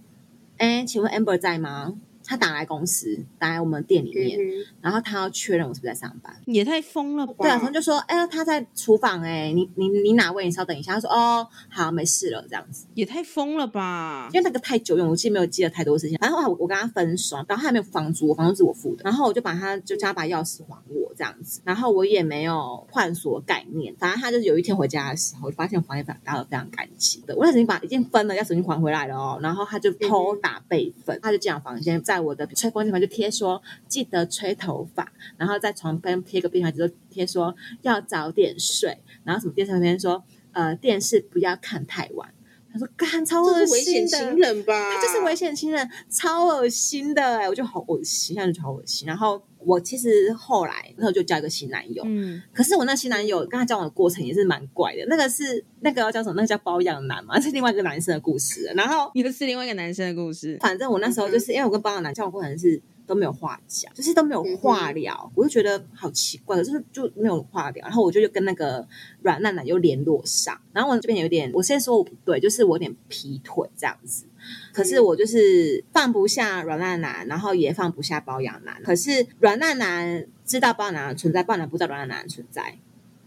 [0.59, 1.95] 哎，请问 Amber 在吗？
[2.31, 4.39] 他打来公司，打来我们店里面，
[4.81, 6.33] 然后他要确认我是不是在上班。
[6.47, 7.35] 也太疯了吧？
[7.41, 10.45] 对啊，他就说，哎、他在厨房、哎，你你你哪位？
[10.45, 10.95] 你稍等一下。
[10.95, 12.87] 他说，哦，好，没事了，这样子。
[12.95, 14.29] 也太疯了吧？
[14.33, 16.17] 因为那个太久远，我记得没有记得太多事情。
[16.19, 23.93] 反正后我我跟他分手，然后他还没有房租，我房租是我付的，然后我就把他就叫他把钥匙还我这样子，然后我也没有换锁概念。
[23.99, 29.41] 反正他就是有一天回家的时候，我发现房间打得非常干净的，我那时候已经把已经分了，要重新还回来了哦。
[29.43, 42.33] 然后他就偷打备份，他就进了房间，在我的吹风机旁就贴说记得吹头发，然后在床边贴个便条纸，就贴说要早点睡，然后什么电视旁边说呃电视不要看太晚。
[42.73, 49.09] 他说：“干，超恶心的，人吧他就是危险情人，超恶心的哎、我就好恶心，现在就好恶心。
[49.09, 55.05] 然后我其实后来那时候就交一个新男友，嗯，可是我那新男友跟他交往的过程也是蛮怪的。
[55.09, 56.35] 那个是那个要叫什么？
[56.37, 58.71] 那个叫包养男嘛， 是另外一个男生的故事。
[58.75, 60.57] 然后又是另外一个男生的故事。
[60.61, 67.85] 反正我那时候就是、因为我跟包养男交往过程是都没有话讲，就是都没有话聊，我就觉得好奇怪，就是就没有话聊。
[67.85, 68.87] 然后我就就跟那个
[69.23, 74.27] 软烂男又联络上，然后我这边有点，我先说我不对，就是我有点劈腿这样子。
[74.73, 78.83] 可是我就是放不下软烂男，然后也放不下包养男。
[78.83, 82.79] 可是软烂男知道包养男的存在，包养男不知道软烂男的存在，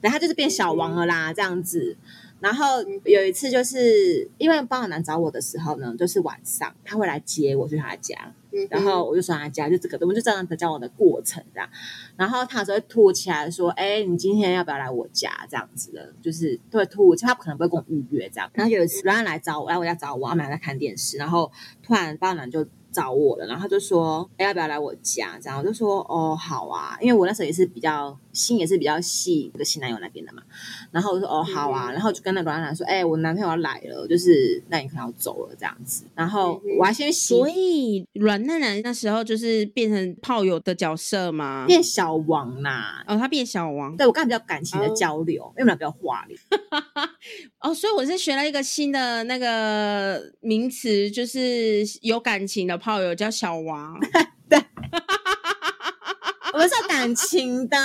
[0.01, 1.95] 然后他就是变小王了啦，这样子。
[2.39, 8.33] 然后有一次，就是因为包养男找我的时候呢，就是晚上他会来接我去他家，
[8.69, 11.69] 然后我就说他家就这个，我们就这样子交往的过程这样。
[12.15, 18.49] 然后他有时候会突如其来说：“哎，你今天要不要来我家？”这样子的，就是会突如其，他可能不会跟我预约这样。
[18.53, 22.65] 然后有一次然后来找我，来我家找我，我们俩在看电视，然后突然包养男就。
[22.93, 30.43] 找我了，然后他就说：“哎，要不要来我家？”这样我就说：“哦，好啊。”因为我那时候也是比较心也是比较细，那个新男友那边的嘛。
[30.91, 37.33] 然后我说：“哦，好啊。”然后就跟那个软男说：“哎，我男朋友要来了，就是那你可能要走了这样子。”然后我还先洗。
[37.33, 43.03] 所以软男男那时候就是变成炮友的角色嘛，变小王啦。
[43.07, 43.95] 哦，他变小王。
[43.95, 46.37] 对我刚才比较感情的交流，因为我们俩比较话里。
[47.61, 52.73] 哦，所以我是学了一个新的那个名词，就是有感情的。
[52.83, 53.97] 炮友叫小王，
[54.49, 54.59] 对，
[56.53, 57.77] 我们是有感情的，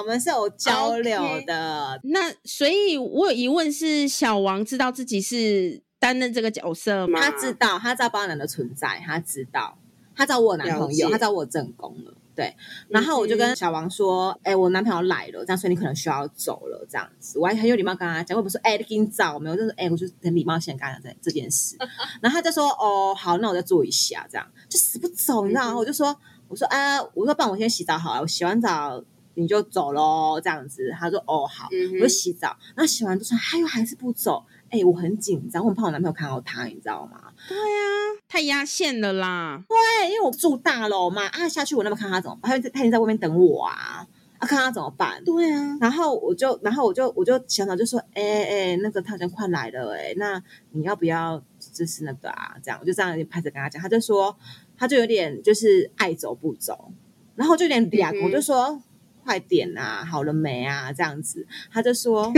[0.00, 2.00] 我们是有交流的。
[2.04, 7.20] 那所以，我有疑问是：小王知道自己是担任这个角色吗？
[7.20, 9.76] 他知道，他知道包男的存在，他知道，
[10.16, 12.14] 他找我男朋友，他找我正宫了。
[12.36, 12.56] 对，
[12.88, 21.76] 然后我就跟小王说：“哎，我男朋友来了，这样所以你可能需要走了，这样子。”我还很有礼貌跟他讲，我不是说：“哎，你紧走没有？”就是哎，我就很礼貌先跟他讲这这件事。
[22.20, 26.18] 然后他就说：“哦，好，那我再做一下，这样就死不走，你知道吗？”我就说
[26.54, 29.02] ：“我说啊，我说帮我先洗澡好了，我洗完澡
[29.34, 37.32] 你就走喽，这样子。”他说：“哦，好。”我就洗澡，然后洗完就说：“他又还是不走？”哎，我很紧张，我很怕我男朋友看到他，你知道吗？
[37.48, 39.64] 对呀，太压线了啦。
[39.68, 42.62] 对，因为我住大楼嘛，啊下去我那么看他怎么办？
[42.62, 44.06] 他他已经在外面等我啊，
[44.38, 45.22] 啊看他怎么办？
[45.24, 50.40] 对啊，然后我就，然后我就，我就想到就说，哎哎，那个他经快来了，哎，那
[50.70, 52.54] 你要不要就是那个啊？
[52.62, 54.36] 这样我就这样拍着跟他讲，他就说，
[54.76, 56.92] 他就有点就是爱走不走，
[57.36, 58.82] 然后就有点嗲，我就说。
[59.26, 60.04] 快点啊！
[60.04, 60.92] 好了没啊？
[60.92, 62.30] 这样子，他就说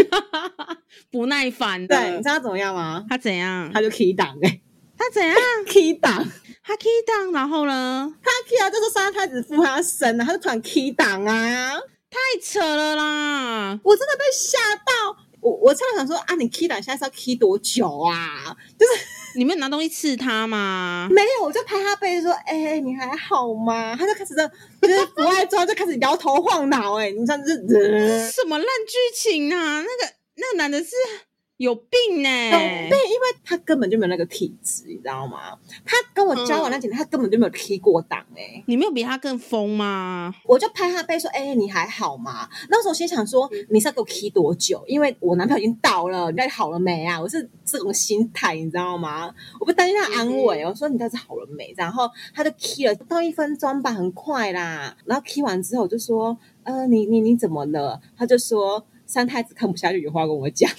[1.11, 1.97] 不耐烦的。
[1.97, 3.05] 对，你知道怎么样吗？
[3.11, 3.69] 他怎样？
[3.75, 4.61] 他就 key 档哎，
[4.97, 6.25] 他怎样 key 档？
[6.63, 8.15] 他 key 档，然后呢？
[8.23, 11.73] 他 key 啊，就是三太子附他身了，他就突然 key 档啊！
[12.09, 13.81] 太扯了啦！
[13.83, 15.27] 我真的被吓到。
[15.41, 18.57] 我我差点想说啊，你 key 档现在是要 key 多久啊？
[18.79, 18.93] 就是。
[19.37, 21.09] 你没有拿东西刺他吗？
[21.11, 24.51] 没有，我就拍他背说：“哎，你还好吗？”他就开始在
[24.83, 26.95] 就是不爱抓，就开始摇头晃脑。
[26.99, 29.83] 哎，你像这这什么烂剧情啊？
[29.83, 30.91] 那个那个男的是。
[31.59, 32.29] 有病呢！
[32.29, 35.57] 对，因为他根本就没有那个体质，你知道吗？
[35.87, 38.63] 他跟我交往那几年，他根本就没有踢过档哎。
[38.67, 40.35] 你没有比他更疯吗？
[40.45, 44.85] 我就拍他背说：“哎，你还好吗？”那时候心想说：“你是要给我踢多久？
[44.87, 49.35] 因为我男朋友已经到了，你到底好了没啊？”我是这种心态，你知道吗？
[49.59, 54.95] 我不担心他安慰，我说：“你到底好了没？”然后他就踢了，到一分钟吧，很快啦。
[55.07, 60.71] 然后踢完之后，我就说：“呃，你你你怎么了？”他就说：“三太子看不下去，有话跟我讲。”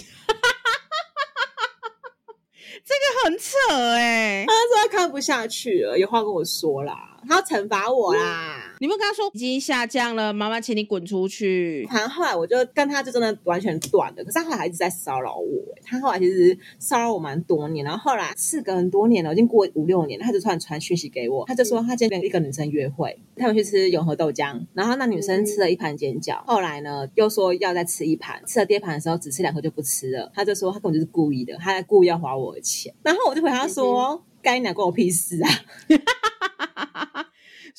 [2.85, 3.53] 这个很扯
[3.93, 8.75] 哎，他说他看不下去了，有话跟我说啦，他要惩罚我啦。
[8.79, 11.87] 你们跟他说已经下降了，妈妈请你滚出去。
[11.91, 15.47] 反正后来我就跟他就真的完全断了，可是他后来一直在骚扰我。
[15.83, 32.93] 他后来其实骚扰我蛮多年，然后后来事隔很多年了，已经过五六年，他就突然传讯息给我，他就说他今天跟一个女生约会，他们去吃永和豆浆，然后那女生吃了一盘煎饺，后来呢又说要再吃一盘，吃了第二盘的时候只吃两颗就不吃了，他就说他根本就是故意的，他在故意要花我的钱。
[33.03, 35.49] 然后我就回他说：“该你关我屁事啊！”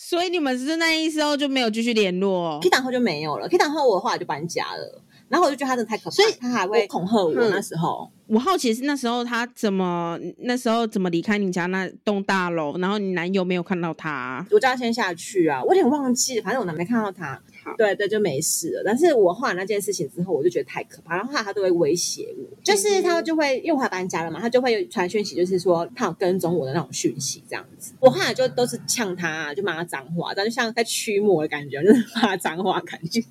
[0.00, 3.48] 所以你们是那意思哦就没有继续联络，K 档后就没有了。
[3.48, 7.32] K 档后我的话就搬家了，然后我就觉得他真的太可怕，所以他还会恐吓我。
[7.34, 17.40] 那时候我好奇是那时候他怎么那时候怎么离开你家那栋大楼，然后你男友没有看到他，我叫他先下去啊，我有点忘记，反正我男没看到他。
[17.76, 18.82] 对对，就没事了。
[18.82, 21.16] 但是我后来那件事情之后，我就觉得太可怕。
[21.16, 27.92] 然后后来他都会威胁我，就是他就会因为我搬家了嘛，他就会传讯息，就是说他有跟踪我的那种讯息这样子。
[28.00, 33.22] 我后来就都是呛他，就骂他脏话，但就像在驱魔的感觉，就是骂他脏话感觉。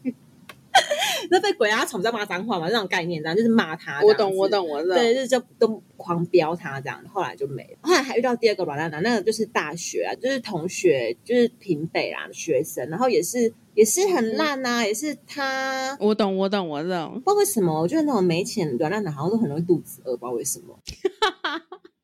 [1.29, 2.69] 那被鬼压床在骂脏话嘛？
[2.69, 4.01] 这种概念，这样就是骂他。
[4.03, 4.89] 我懂，我懂，我懂。
[4.95, 7.03] 对，就是就都狂飙他这样。
[7.11, 7.77] 后来就没了。
[7.81, 15.97] 后来还遇到第二个软烂男，那个就是大学啊，就是同学，就是平北啦学生，然后也是也是很烂呐，也是他。
[15.99, 17.13] 我懂，我懂，我懂。
[17.15, 20.79] 不知道为什么，我觉得那种没钱软烂男好像都很容易肚子饿，不知道为什么。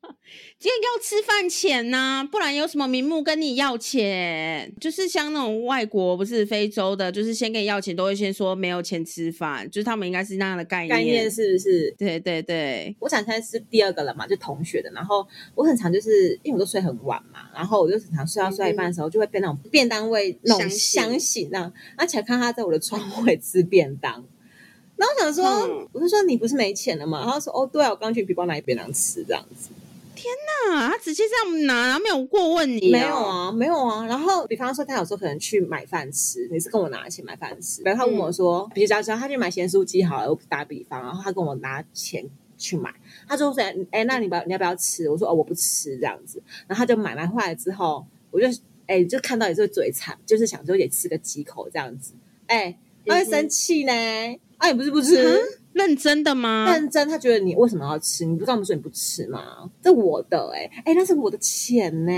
[0.58, 4.72] 今天要吃饭钱呐、不然有什么名目跟你要钱？
[4.80, 10.88] 就是像那种外国，不是非洲的，就是先跟你要钱，都会先说没有钱吃饭，就是他们应该是那样的概念。
[10.88, 11.94] 概念是不是？
[11.98, 14.90] 对对对，我想现在是第二个了嘛，就同学的。
[14.92, 24.24] 然后我很常就是因为我都睡很晚嘛，然后我就很常睡到睡到一半的时候，就会被那种便当味那种香醒那样，而且看他在我的窗位吃便当。
[24.96, 27.18] 然后我想说，嗯我就说你不是没钱了吗？
[27.18, 29.68] 然后他说哦，对啊，我刚去皮包拿便当吃这样子。
[30.46, 34.06] 那他直接这样拿，然后没有过问你、没有，啊，没有啊。
[34.06, 37.82] 然后，比方说，他有时候可能去买饭吃，你是跟我拿钱买饭吃。
[37.82, 42.24] 然后他问我说，比如假设他去买咸酥鸡好了，我打比方，然后他跟我拿钱
[42.56, 42.92] 去买，
[43.28, 48.46] 他就说：“哎，那你不要你要不要吃？”我说：“哦，我不吃。”这样子，然后他就买买回来之后，我就
[48.86, 52.14] 哎就看到也是会嘴馋，就是想说也吃个几口这样子。
[52.46, 53.92] 哎，他会生气呢。
[54.58, 55.60] 啊，你不是不吃？
[55.74, 56.66] 认真的吗？
[56.72, 58.24] 认真，他觉得你为什么要吃？
[58.24, 59.70] 你不知道我们说你不吃吗？
[59.82, 62.12] 这我的哎、哎、那是我的钱呢、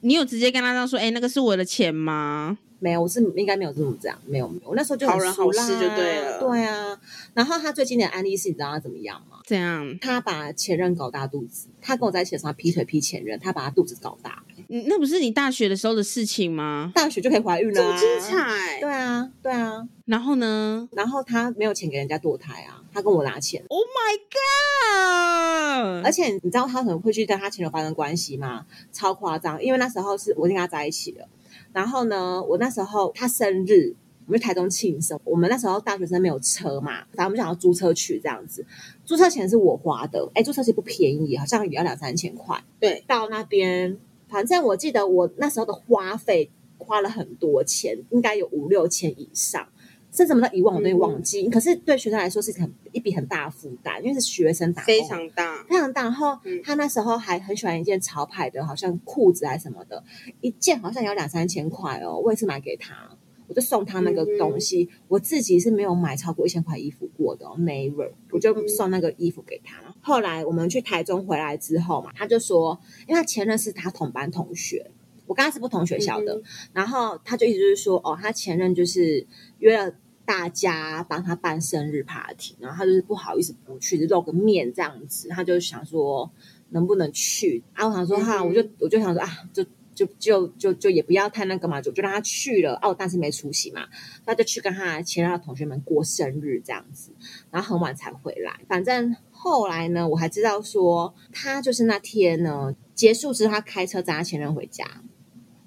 [0.00, 2.56] 你有直接跟他这样说，哎、那个是我的钱吗？
[2.78, 6.98] 没有，我是应该没有这么这样，没有没有，我那时候就很好人好熟啦事就对了对啊，
[7.34, 9.38] 然后他最经典的案例是，你知道他怎么样吗？
[9.44, 16.92] 这样，他把前任搞大肚子，他跟我在一起的时候他劈腿劈前任，他把他肚子搞大，你那不是你大学的时候的事情吗？
[16.94, 18.38] 大学就可以怀孕了、啊，这么精。
[18.38, 18.80] 彩！
[18.80, 26.06] 对啊，对啊，然后呢然后他没有钱给人家堕胎啊，他跟我拿钱，？Oh my god！
[26.06, 28.64] 而且你知道他可能会去跟他前女友发生关系吗？
[28.92, 31.26] 超夸张，因为那时候是我已经跟他在一起了。
[31.72, 35.18] 然后呢，我那时候他生日，我们去台中庆生。
[35.24, 38.64] 我们那时候大学生没有车嘛，反正我们想要租车去这样子。
[39.04, 42.62] 租车钱是我花的，哎，租车其实不便宜，好像也要两三千块。
[42.78, 43.98] 对，到那边，
[44.30, 49.68] 反正我记得我那时候的花费花了很多钱，应该有五六千以上。
[50.12, 55.62] 甚至什么到一万我都会忘记，可是对学生来说是很一笔很大的负担，因为是学生打工，非常大。
[55.68, 56.02] 非常大。
[56.02, 60.02] 然后嗯他那时候还很喜欢一件潮牌的，好像裤子还是什么的，
[60.40, 62.18] 一件好像也要两三千块哦。
[62.18, 63.08] 我也是买给他，
[63.46, 64.88] 我就送他那个东西。
[65.06, 69.89] 我自己是没有买超过一千块衣服过的、哦、，Never，我就送那个衣服给他。
[70.00, 74.90] 后来我们去台中回来之后嘛，他就说，因为他前任是他同班同学。
[75.26, 79.24] 我跟他是不同学校的，嗯然后他就一直就是说，哦，他前任就是
[79.60, 86.28] 约了大家帮他办生日 party，然后他就是不好意思不去，就露个面这样子，他就想说
[86.70, 87.86] 能不能去啊？
[87.86, 89.64] 我想说哈，我就我就想说啊，就
[90.00, 92.74] 就就就就也不要太那个嘛，就就让他去了。
[92.76, 93.86] 哦、啊，但是没出席嘛，
[94.24, 97.12] 他就去跟他前任的同学们过生日这样子，
[97.50, 98.60] 然后很晚才回来。
[98.66, 105.02] 反正后来呢，我还知道说他就是那天呢结束之后，他开车载他前任回家。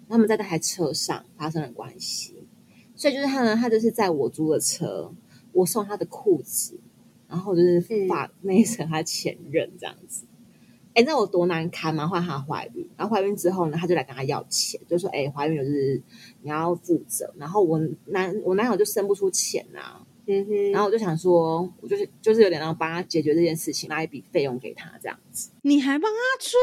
[0.10, 2.44] 他们在那台车上发生了关系，
[2.96, 5.12] 所以就是他呢，他就是在我租的车，
[5.52, 6.80] 我送他的裤子，
[7.28, 10.26] 然后就是发那一层他前任这样子。
[10.94, 12.08] 哎、你知道我多难堪吗？
[12.08, 16.02] 换她怀孕，然后怀孕之后呢，她就来跟她要钱，就说：“哎、怀孕就是
[16.42, 25.50] 你要负责。”然后我男我男友就生不出钱啊，嗯哼，然后我就想说，我就是就是有点要帮他解决这件事情，拿一笔费用给他这样子。
[25.64, 26.58] 你还帮他出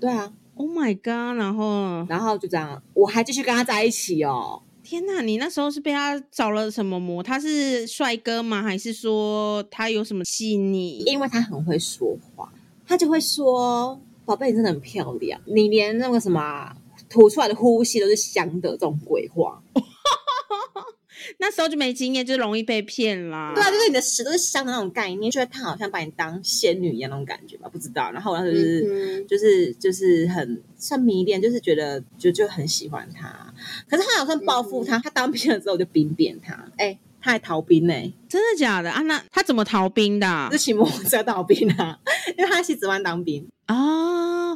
[0.00, 1.38] 对啊，？Oh my god！
[1.38, 4.62] 然后然后就这样，我还继续跟他在一起哦。
[4.82, 7.22] 天呐，你那时候是被他找了什么魔？
[7.22, 8.62] 他是帅哥吗？
[8.62, 10.98] 还是说他有什么吸引你？
[11.06, 12.52] 因为他很会说话，
[12.90, 16.76] 他就会说：“宝贝，你真的很漂亮，你连那个什么啊
[17.08, 19.62] 吐出来的呼吸都是香的。”这种鬼话，
[21.38, 23.52] 那时候就没经验，就容易被骗啦。
[23.54, 27.68] 对啊，就是你的屎都是香的那种概念，觉得他好像把你当仙女一样那种感觉吧？
[27.68, 28.10] 不知道。
[28.10, 33.54] 然后我当时就是、嗯就是就是很算迷恋，就是觉得就就很喜欢他。
[33.88, 37.94] 可是他好像报复他，他当兵了之后我就兵变他，哎、他还逃兵呢、
[38.28, 39.02] 真的假的啊？
[39.02, 40.58] 那他怎么逃兵的啊是？
[40.58, 41.98] 骑摩托车逃兵啊，
[42.36, 43.46] 因为他在西子湾当兵。
[43.68, 43.74] 哦，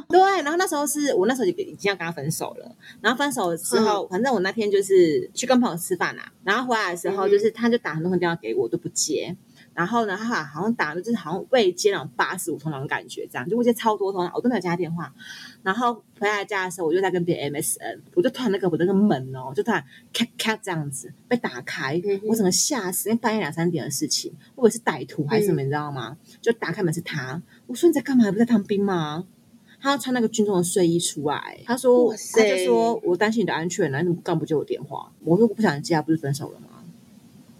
[0.09, 9.35] 对，然后那时候是我那时候就已经要跟他分手了，然后分手之后，反正我那天就是去跟朋友吃饭啊，然后回来的时候，就是他就打很多通电话给我，都不接。
[9.73, 15.13] 然后呢，他好像打的就是好像未接那种八十五通那种感觉，这样就未接超多通，我都没有接他电话。
[15.63, 26.15] 然后回来家的时候，我就在跟别人 MSN，我就突然那个我那个门哦，就突然咔咔这样子被打开，我整个吓死，因为半夜两三点的事情，我以为是歹徒还是什么，你知道吗？
[26.41, 28.23] 就打开门是他，我说你在干嘛？
[28.23, 29.25] 还不在当兵吗？
[29.85, 35.11] 他要穿那个军装的睡衣出来，他说他就说我担心你的安全，那你怎么干嘛不接我电话？
[35.23, 36.83] 我说我不想接啊，不是分手了吗？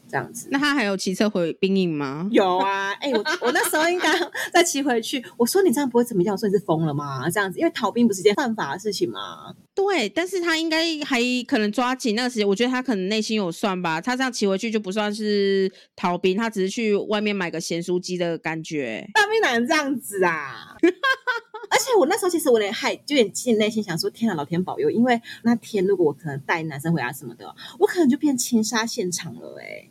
[0.09, 0.47] 这样子。
[0.49, 2.27] 那他还有骑车回兵营吗？
[2.31, 4.09] 有啊，哎、我我那时候应该
[4.51, 5.23] 再骑回去。
[5.37, 6.33] 我说你这样不会怎么样？
[6.33, 7.29] 我说你是疯了吗？
[7.29, 9.53] 这样子，因为逃兵不是一件犯法的事情吗？
[9.75, 13.99] 对，但是他应该还可能抓紧那个时间，我觉得他可能内心有算吧。
[13.99, 19.05] 他这样骑回去就不算是逃兵，他只是去外面买个咸酥鸡的感觉。
[19.13, 20.77] 大兵哪能这样子啊？
[21.69, 24.89] 而且我那时候其实我有点害，就有点自己内心想说：天啊，老天保佑！
[24.89, 29.89] 因为那天如果我可能带男生回家什么的，我可能就变情杀现场了哎、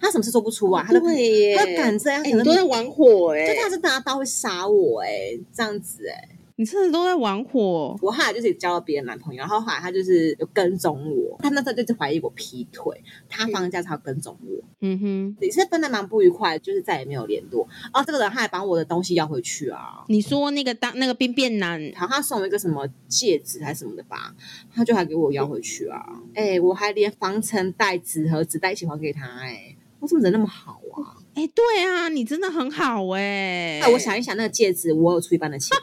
[0.00, 0.84] 他什么事做不出啊？
[0.88, 6.28] 他都对耶他敢这样，可能都在玩火哎、就他是拿刀会杀我哎、这样子哎、
[6.60, 7.98] 你真的都在玩火。
[8.02, 17.66] 我后来就是交了别的男朋友，然后后来他就是有跟踪我，他那时候就是怀疑我劈腿，他放假才要跟踪我，嗯哼，也是分的蛮不愉快，就是再也没有联络。
[17.94, 24.34] 哦，这个人他还把我的东西要回去啊，你说那个当那个兵变男，好像送了一个什么戒指还是什么的吧，
[24.70, 26.04] 他就还给我要回去啊。
[26.34, 31.16] 哎、我还连防尘袋、纸盒、纸袋一起还给他、哎，我怎么人那么好啊？
[31.32, 35.74] 哎、对啊，你真的很好哎、哎，我想一想，那个戒指我有出一半的钱。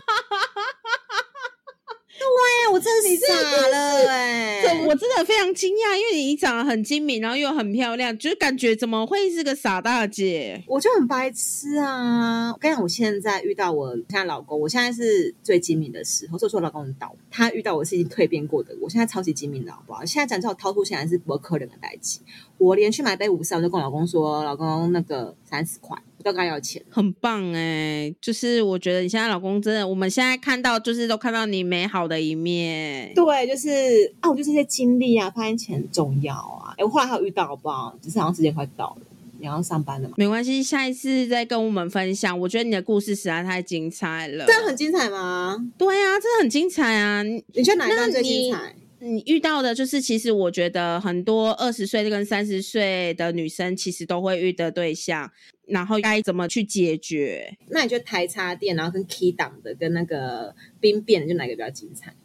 [2.80, 3.34] 真是傻
[3.70, 10.64] 了哎、这我真的非常惊讶，因为你长得很精明，然后又很漂亮，就是感觉怎么会是个傻大姐？
[10.68, 12.52] 我就很白痴啊！
[12.52, 20.06] 我跟你讲，我现在遇到我现在老公，我现在是最精明的时候，所以说我老公很倒，他遇到我是已经蜕变过的，我现在超级精明的，好不好？
[20.06, 22.22] 现在讲到掏出钱来是不可能的代际。
[22.58, 26.82] 我连去买杯五十，我就跟我老公说，老公那个三十块，我都跟他要钱。
[26.90, 33.12] 很棒哎、就是我觉得你现在老公真的，我们现在看到就是都看到你美好的一面。
[33.14, 36.74] 对，就是啊，我就是些经历啊，发现钱很重要啊。
[36.78, 37.98] 哎，我后来还有遇到，好不好？
[38.02, 39.06] 只是好像时间快到了，
[39.40, 40.16] 你要上班了嘛？
[40.18, 42.40] 没关系，下一次再跟我们分享。
[42.40, 44.46] 我觉得你的故事实在太精彩了。
[44.46, 45.58] 这样很精彩吗？
[45.78, 47.24] 对啊，真的很精彩啊！
[47.24, 48.76] 你你觉得哪一那段最精彩？
[49.00, 55.32] 你遇到的就是，其实我觉得很多二十岁跟三十岁的女生其实都会遇的对象，
[55.68, 57.58] 然后该怎么去解决？
[57.70, 62.16] 那你觉得台插电，然后跟 key 档的，跟那个兵变的，就哪个比较精彩？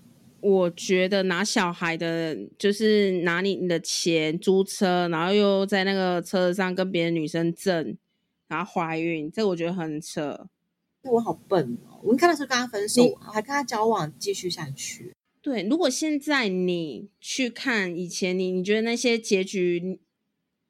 [0.41, 7.97] 我觉得拿小孩的，就是拿你你的钱租车，然后又在那个车上跟别的女生挣，
[8.49, 10.49] 然后怀孕，这我觉得很扯。
[11.05, 12.01] 我好笨哦！
[12.03, 15.13] 我看那时候跟他分手，我还跟他交往，继续下去。
[15.43, 19.99] 对，如果现在你去看以前你，你觉得那些结局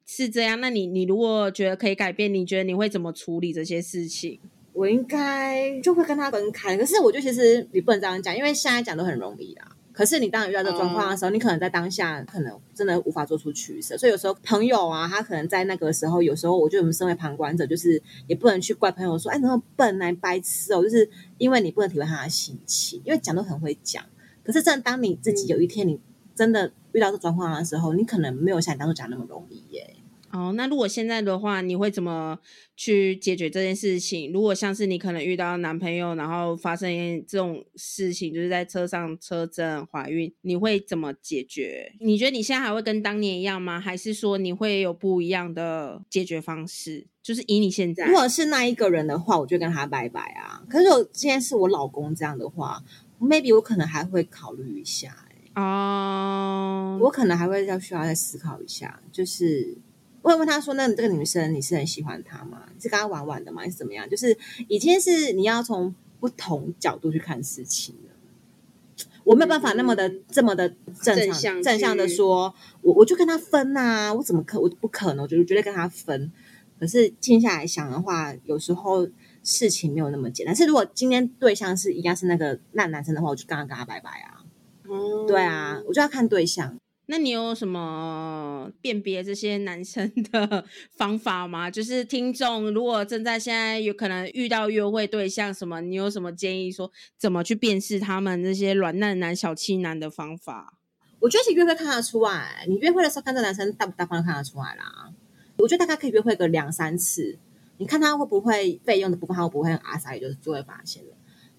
[0.03, 4.39] 是这样，那你你如果觉得可以改变，你觉得你会怎么处理这些事情？
[4.73, 6.75] 我应该就会跟他分开。
[6.75, 9.77] 可是我觉得其实你不能这样讲，因为现在讲都很容易啦。
[9.91, 21.07] 可是你当你遇到这个状况的时候，你可能在当下可能真的无法做出取舍，所以有时候朋友啊，他可能在那个时候，有时候我觉得我们身为旁观者，就是也不能去怪朋友说，哎，你那么笨啊，你白痴哦，就是
[21.37, 24.03] 因为你不能体会他的心情，因为讲都很会讲。
[24.43, 25.99] 可是真的当你自己有一天你
[26.35, 29.95] 真的遇到这状况的时候，你可能没有像你当初讲那么容易耶。
[30.31, 32.39] 哦，那如果现在的话，你会怎么
[32.75, 34.33] 去解决这件事情？
[34.33, 36.89] 如果像是你可能遇到男朋友，然后发生
[37.27, 41.93] 这种事情，就是在车上车震怀孕，你会怎么解决？
[41.99, 43.79] 你觉得你现在还会跟当年一样吗？
[43.79, 47.05] 还是说你会有不一样的解决方式？
[47.21, 50.63] 就是以你现在如，果是那一个人的话，我就跟他拜拜啊。
[50.67, 52.83] 可是如果今天是我老公这样的话
[53.23, 55.15] ，maybe 我可能还会考虑一下、
[55.55, 59.77] 欸，哦，我可能还会要需要再思考一下，就是。
[60.23, 62.61] 我会问他说：“那你这个女生，你是很喜欢她吗？
[62.73, 63.61] 你是跟她玩玩的吗？
[63.61, 64.09] 还是怎么样？
[64.09, 64.37] 就是
[64.69, 69.05] 已经是你要从不同角度去看事情了。
[69.25, 70.69] 我没有办法那么的、这么的
[71.01, 75.23] 正常正向正向的说，我我就跟他分呐、我怎么可我不可能？
[75.23, 76.31] 我就绝对跟他分。
[76.79, 79.05] 可是静下来想的话，有时候
[79.43, 80.53] 事情没有那么简单。
[80.53, 84.39] 但是如果今天对象是一样是那个烂男生的话，我就刚刚跟他拜拜啊。
[84.87, 86.77] 哦对啊，我就要看对象。
[87.07, 90.63] 那你有什么辨别这些男生的
[90.95, 91.69] 方法吗？
[91.69, 100.77] 就是听众如果正在现在有可能遇到约会对象什么，你有什么建议说怎么去辨识他们这些软烂男、小气男的方法？
[101.19, 105.11] 我觉得其实约会看得出来，你约会的时候看这男生大不大方，看得出来啦。
[105.57, 107.37] 我觉得大概可以约会个两三次，
[107.83, 111.09] 你看他会不会费用的部分，他会不会很阿傻，也就是就会发现了。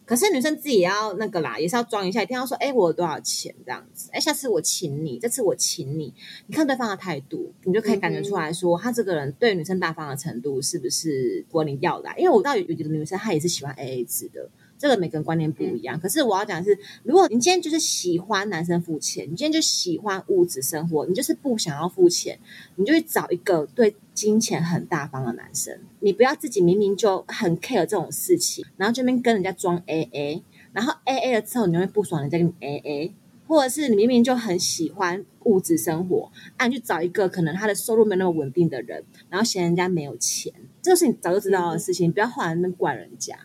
[0.07, 6.15] 可是女生自己也要那个啦，也是要装一下，一定要说，哎、我有多少钱这样子，哎、下次我请你，这次我请你，
[6.47, 14.49] 你看对方的态度，你就可以感觉出来说，他这个人对女生大方的程度是不是符合你要的啊、因为我知道有有的女生她也是喜欢 A A 制的，
[14.85, 15.99] 这个每个人观念不一样。
[15.99, 22.39] 可是我要讲的是，如果你今天就是喜欢男生付钱，你今天就喜欢物质生活，你就是不想要付钱，
[22.77, 25.75] 你就去找一个对金钱很大方的男生。
[26.01, 30.43] 你不要自己明明就很 care 这种事情，然后这边跟人家装 A A，
[30.75, 33.15] 然后 A A 了之后你会不爽，人家跟你 A A。
[33.47, 43.39] 或者是你明明就很喜欢物质生活，啊，你去找一个可能他的收入没那么稳定的人，然后嫌人家没有钱，这个是你早就知道的事情，不要后来那边怪人家，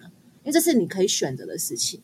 [0.43, 2.01] 因为这是你可以选择的事情。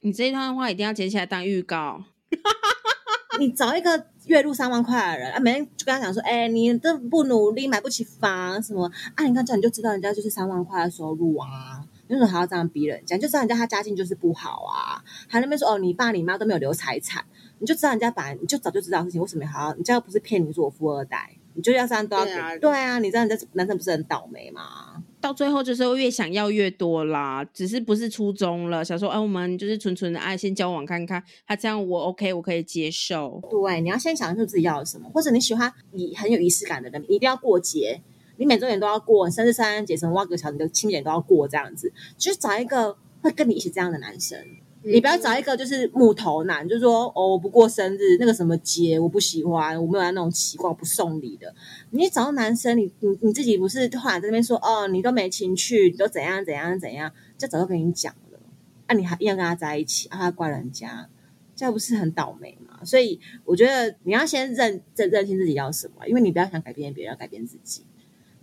[0.00, 2.04] 你这一段话一定要截起来当预告。
[3.38, 9.24] 你找一个月入三万块的人啊，每天就跟他讲说，哎、你这不努力买不起房什么啊？
[9.24, 11.82] 你看这样你就知道人家就是三万块的收入啊。
[12.08, 13.16] 你为什么还要这样逼人家？
[13.16, 17.24] 就知道人家他家境就是不好啊，还那边说哦，你爸你妈都没有留财产，
[17.60, 19.74] 你就知道人家本来你就早就知道事情，为什么还要？
[19.74, 25.02] 你这样不是骗你说我富二代，你就要这样都要给对啊对啊，你知道人家男生不是很倒霉吗？
[25.20, 33.40] 到最后就是越想要越多啦，只是不是初衷了，想说，哎、我们就是纯纯的爱，先交往看看，他这样我 OK，我可以接受。
[33.50, 38.00] 对，你要先想清楚自己要什么，或者你喜欢你很有仪式感的人，你一定要过节，
[38.38, 44.38] 你每周年都要过，你生日、圣诞节、什么挖个小，你的庆典都要过，这样子，就是找一个会跟你一起这样的男生。
[44.82, 51.54] 你不要找一个就是木头男，就是说哦，我不过生日，那个什么节我不喜欢，我没有那种奇怪，我不送礼的。
[51.90, 58.38] 你找到男生，你你你自己不是突然在那边说哦，你都没情趣，你都怎样怎样怎样，就早就跟你讲了，
[58.86, 61.08] 啊，你还硬要跟他在一起，啊，他怪人家，
[61.54, 62.80] 这样不是很倒霉吗？
[62.82, 67.84] 所以我觉得你要先认认认清自己要什么，因为你不要想改变别人，要改变自己，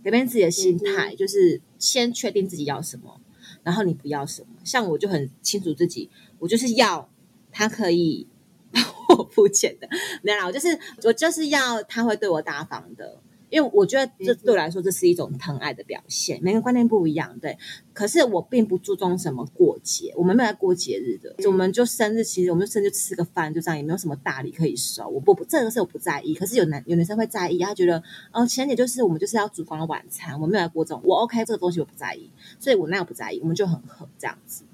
[0.04, 3.20] 改变自己的心态，就是先确定自己要什么，
[3.64, 4.48] 然后你不要什么。
[4.62, 6.08] 像我就很清楚自己，
[6.38, 7.08] 我就是要
[7.50, 8.26] 他可以
[8.70, 9.88] 帮我付钱的，
[10.22, 13.20] 没有啦，我就是我就是要他会对我大方的。
[13.50, 16.38] 因为我觉得这对我来说，这是一种疼爱的表现。
[16.42, 17.56] 每个人观念不一样，对。
[17.94, 25.08] 可是我并不注重什么过节，我们没有在过节日的，我们就生日，其实我们就生日就吃个饭，就这样，也没有什么大礼可以收。
[25.08, 26.34] 我不不，这个是我不在意。
[26.34, 32.30] 可是有男有女生会在意，他觉得，哦，情人节就是我们就是要烛光晚餐，我们没有来过这种，我 OK 这个东西我不在意，
[32.60, 34.64] 所以我那样不在意，我们就很合这样子。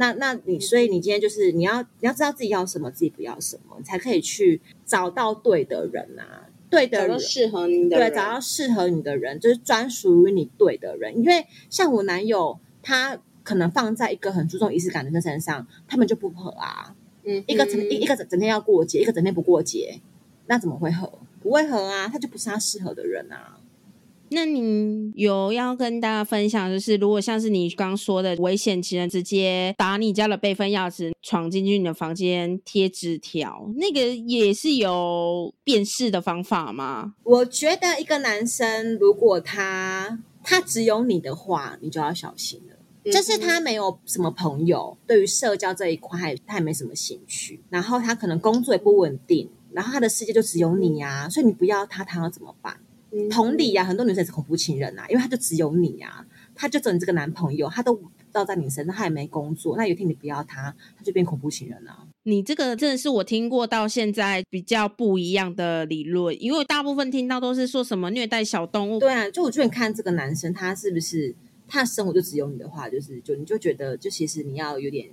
[0.00, 7.18] 那那你所以你今天就是你要你要知道自己要什么，自己不要什么，你才可以去找到对的人啊，对的人。
[7.18, 11.18] 适合你的对，找到适合你的人，就是专属于你对的人。
[11.18, 16.94] 因为像我男友，他可能放在一个很注重仪式感的人身上，他们就不合啊。
[17.24, 20.00] 嗯一个整一一个整整天要过节，一个整天不过节，
[20.46, 21.12] 那怎么会合？
[21.42, 23.57] 不会合啊，他就不是他适合的人啊。
[24.30, 37.14] 那你有要跟大家分享，就是如果像是你刚说的危险情人直接打你家的备份钥匙，闯进去你的房间贴纸条，那个也是有辨识的方法吗？
[37.24, 42.74] 我觉得一个男生如果他他只有你的话，你就要小心了。
[43.10, 52.78] 就是他没有什么朋友，对于社交这一块他也他也没什么兴趣，然后他可能工作也不稳定，然后他的世界就只有你啊，所以你不要他，他要怎么办？
[53.18, 53.28] 嗯。
[53.30, 58.00] 同理呀、很多女生也是恐怖情人啊，因为他就只有你啊，他就只有你这个男朋友，他都
[58.32, 62.06] 绕在你身上，他也没工作，那有一天你不要他，他就变恐怖情人啊。
[62.24, 71.34] 你这个真的是我听过到现在比较不一样的理论，因为大部分听到都是说什么虐待小动物，对啊，就我觉得你看这个男生，他是不是
[71.66, 75.08] 他的生活就只有你的话，就是就你就觉得，就其实你要有点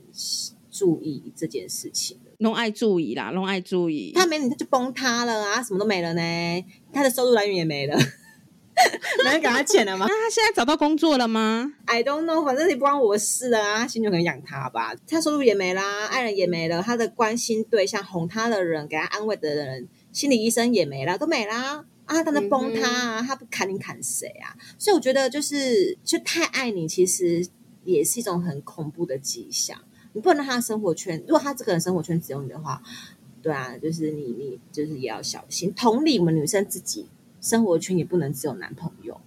[0.69, 2.37] 注意这件事情了。
[2.39, 4.11] 弄爱注意啦，弄爱注意。
[4.15, 7.97] 他没你，他就崩塌了啊，什么都没了呢，他的收入来源也没了，
[9.23, 21.85] 没人给他钱了吗那他现在找到工作了吗？？I don't know，反正也不关我事了啊，他心里可能养他吧，他收入也没啦，爱人也没了，他的关心对象、哄他的人、给他安慰的人、心理医生也没了，都没啦。
[22.05, 24.53] 啊，他在崩塌啊，他不砍你砍谁啊？
[24.77, 27.47] 所以我觉得就是就太爱你，其实
[27.83, 29.75] 也是一种很恐怖的迹象。
[30.15, 32.81] 你不能让他的生活圈，如果他这个人生活圈只有你的话，
[33.41, 35.71] 对啊，就是你你就是也要小心。
[35.73, 37.05] 同理，我们女生自己
[37.41, 39.19] 生活圈也不能只有男朋友，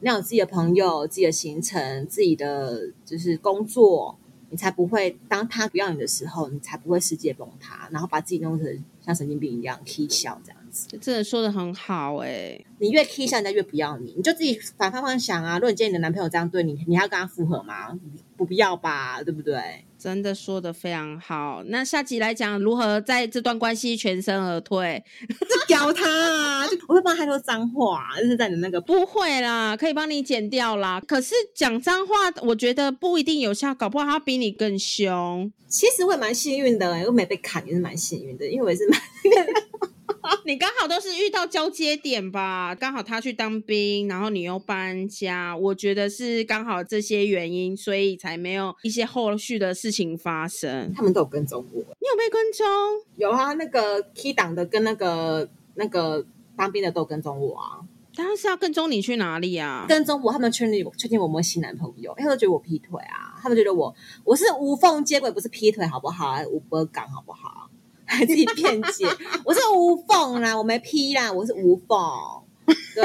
[0.00, 4.18] 你要有自己的朋友、自己的行程、自己的就是工作，
[4.50, 10.88] 你才不会当他不要你的时候，你才不会世界崩塌，然后把自己弄成像神经病一样 k 笑这样子。
[10.98, 15.54] 真的说的很好哎、你越 k 笑，人家越不要你，你就自己反方向想啊。
[15.56, 17.98] 如果你今天你的男朋友这样对你，你还要跟他复合吗？
[18.36, 19.84] 不必要吧，对不对？
[20.02, 21.62] 真的说的非常好。
[21.66, 25.00] 那下集来讲如何在这段关系全身而退？
[25.28, 26.66] 就屌他啊！
[26.66, 31.00] 就我会帮他说脏话，就是在你那个不会啦，可以帮你剪掉啦。
[31.06, 35.52] 可是讲脏话，我觉得不一定有效，搞不好他比你更凶。
[35.68, 39.00] 其实我也蛮幸运的，我没被砍也是蛮幸运的，因为我也是蛮
[40.44, 42.74] 你刚好都是遇到交接点吧？
[42.74, 50.92] 刚好他去当兵，然后你又搬家，我觉得是刚好这些原因，所以才没有一些后续的事情发生。
[50.94, 51.80] 他们都有跟踪我。
[51.80, 52.66] 你有被跟踪？
[53.16, 57.80] 有啊，那个 K 党的跟那个那个当兵的都有跟踪我啊，
[58.14, 59.86] 当然是要跟踪你去哪里啊？
[59.88, 63.94] 跟踪我，他们确定确定我有没新男朋友，因为他们觉得我劈腿啊，他们觉得我
[64.24, 66.36] 我是无缝接轨，不是劈腿，好不好？
[66.50, 67.70] 无波港，好不好？
[68.12, 69.06] 还 自己辩解，
[69.44, 71.98] 我是无缝啦，我没 P 啦，我是无缝。
[72.94, 73.02] 对，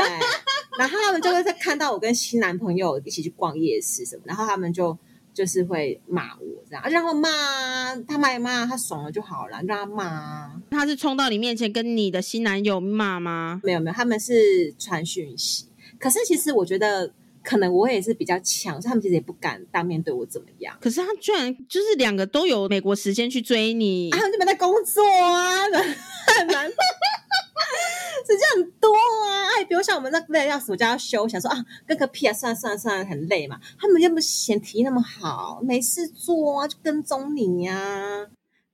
[0.78, 4.95] 然后他们就会在看到我跟新男朋友一起去逛夜市什么，然后他们就
[5.34, 10.51] 就是会骂我这样，啊让他骂，他骂一骂，他爽了就好了，让他骂啊。
[10.70, 13.62] 他是冲到你面前跟你的新男友骂吗？
[13.64, 15.66] 没有没有，他们是传讯息。
[15.99, 17.12] 可是其实我觉得，
[17.48, 20.76] 可能我也是比较强，所以他们其实也不敢当面对我怎么样。
[20.82, 25.64] 可是他居然就是两个都有美国时间去追你啊，他们就没在工作啊，
[26.38, 26.68] 很难。
[26.68, 33.58] 时间很多啊，哎，比如像我们那累要暑假要休，想说啊，跟个屁啊，算了算了算了，很累嘛。
[33.80, 38.28] 他们又不嫌题那么好，没事做啊，就跟踪你呀、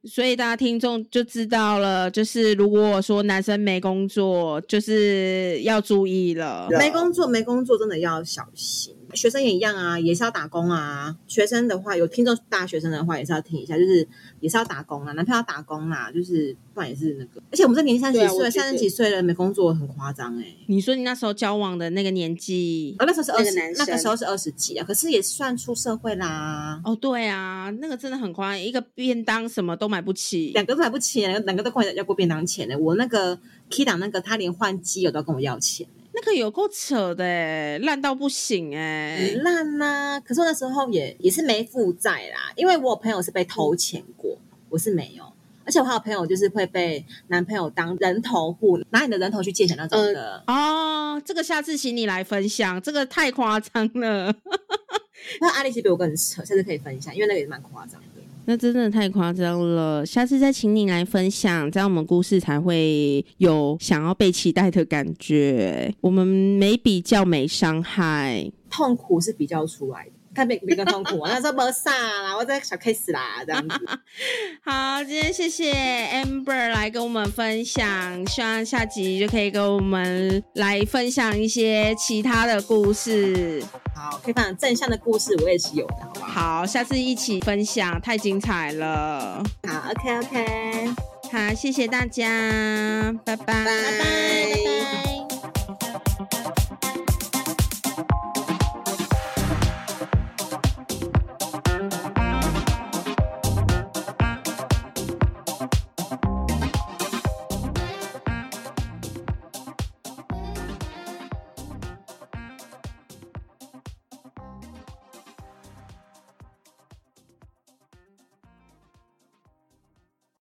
[0.05, 6.67] 所以大家听众就知道了，就是如果说男生没工作，就是要注意了。
[6.71, 8.93] 没工作，没工作真的要小心。
[9.13, 11.15] 学生也一样啊，也是要打工啊。
[11.27, 14.07] 学生的话，有听众大学生的话，也是要听一下，就是
[14.39, 17.41] 也是要打工啊，男朋友要打工啦，就是不然也是那个。
[17.51, 20.45] 而且我们这年纪三十几岁，三十几岁了没工作，很夸张哎。
[20.67, 26.81] 你说你那时候交往的那个年纪，哦，那时候是二十那个时候是二十几啊，可是也算出社会啦。
[26.83, 30.51] 哦，对啊，那个真的很夸张，一个便当什么都买不起。
[30.53, 32.77] 两个都买不起，两个两个都跟我要过便当钱呢。
[32.77, 33.39] 我那个
[33.69, 44.37] K 档那个，他连换机油都要跟我要钱，那个有够扯的欸，烂到不行哎、很烂呐、可是我那时候也也是没负债啦，因为我有朋友是被偷钱过，
[44.69, 45.23] 我是没有。
[45.65, 50.43] 而且我还有朋友就是会被男朋友当人头户，拿你的人头去借钱那种的。
[50.47, 54.35] 哦，这个下次请你来分享，这个太夸张了，
[55.39, 58.12] 那阿丽其实比我更扯，下次可以分享，因为那个也蛮夸张的。
[58.45, 60.05] 那真的太夸张了。
[60.05, 65.93] 下次再请你来分享，这样我们故事才会有想要被期待的感觉。
[66.01, 68.51] 我们没比较，没伤害。
[68.69, 73.75] 痛苦是比较出来的，看别别个痛苦啊，那时候没啥啦，我这小 case 啦，这样子。
[74.65, 75.71] 好，今天谢谢
[76.11, 83.63] Amber 来跟我们分享，希望下集就可以跟我们来分享一些其他的故事。
[83.95, 86.57] 好，可以分享正向的故事，我也是有的，好不好？
[86.57, 89.43] 好，下次一起分享，太精彩了。
[89.67, 90.95] 好，OK OK，
[91.31, 92.27] 好，谢谢大家，
[93.23, 95.22] 拜拜，拜拜拜拜。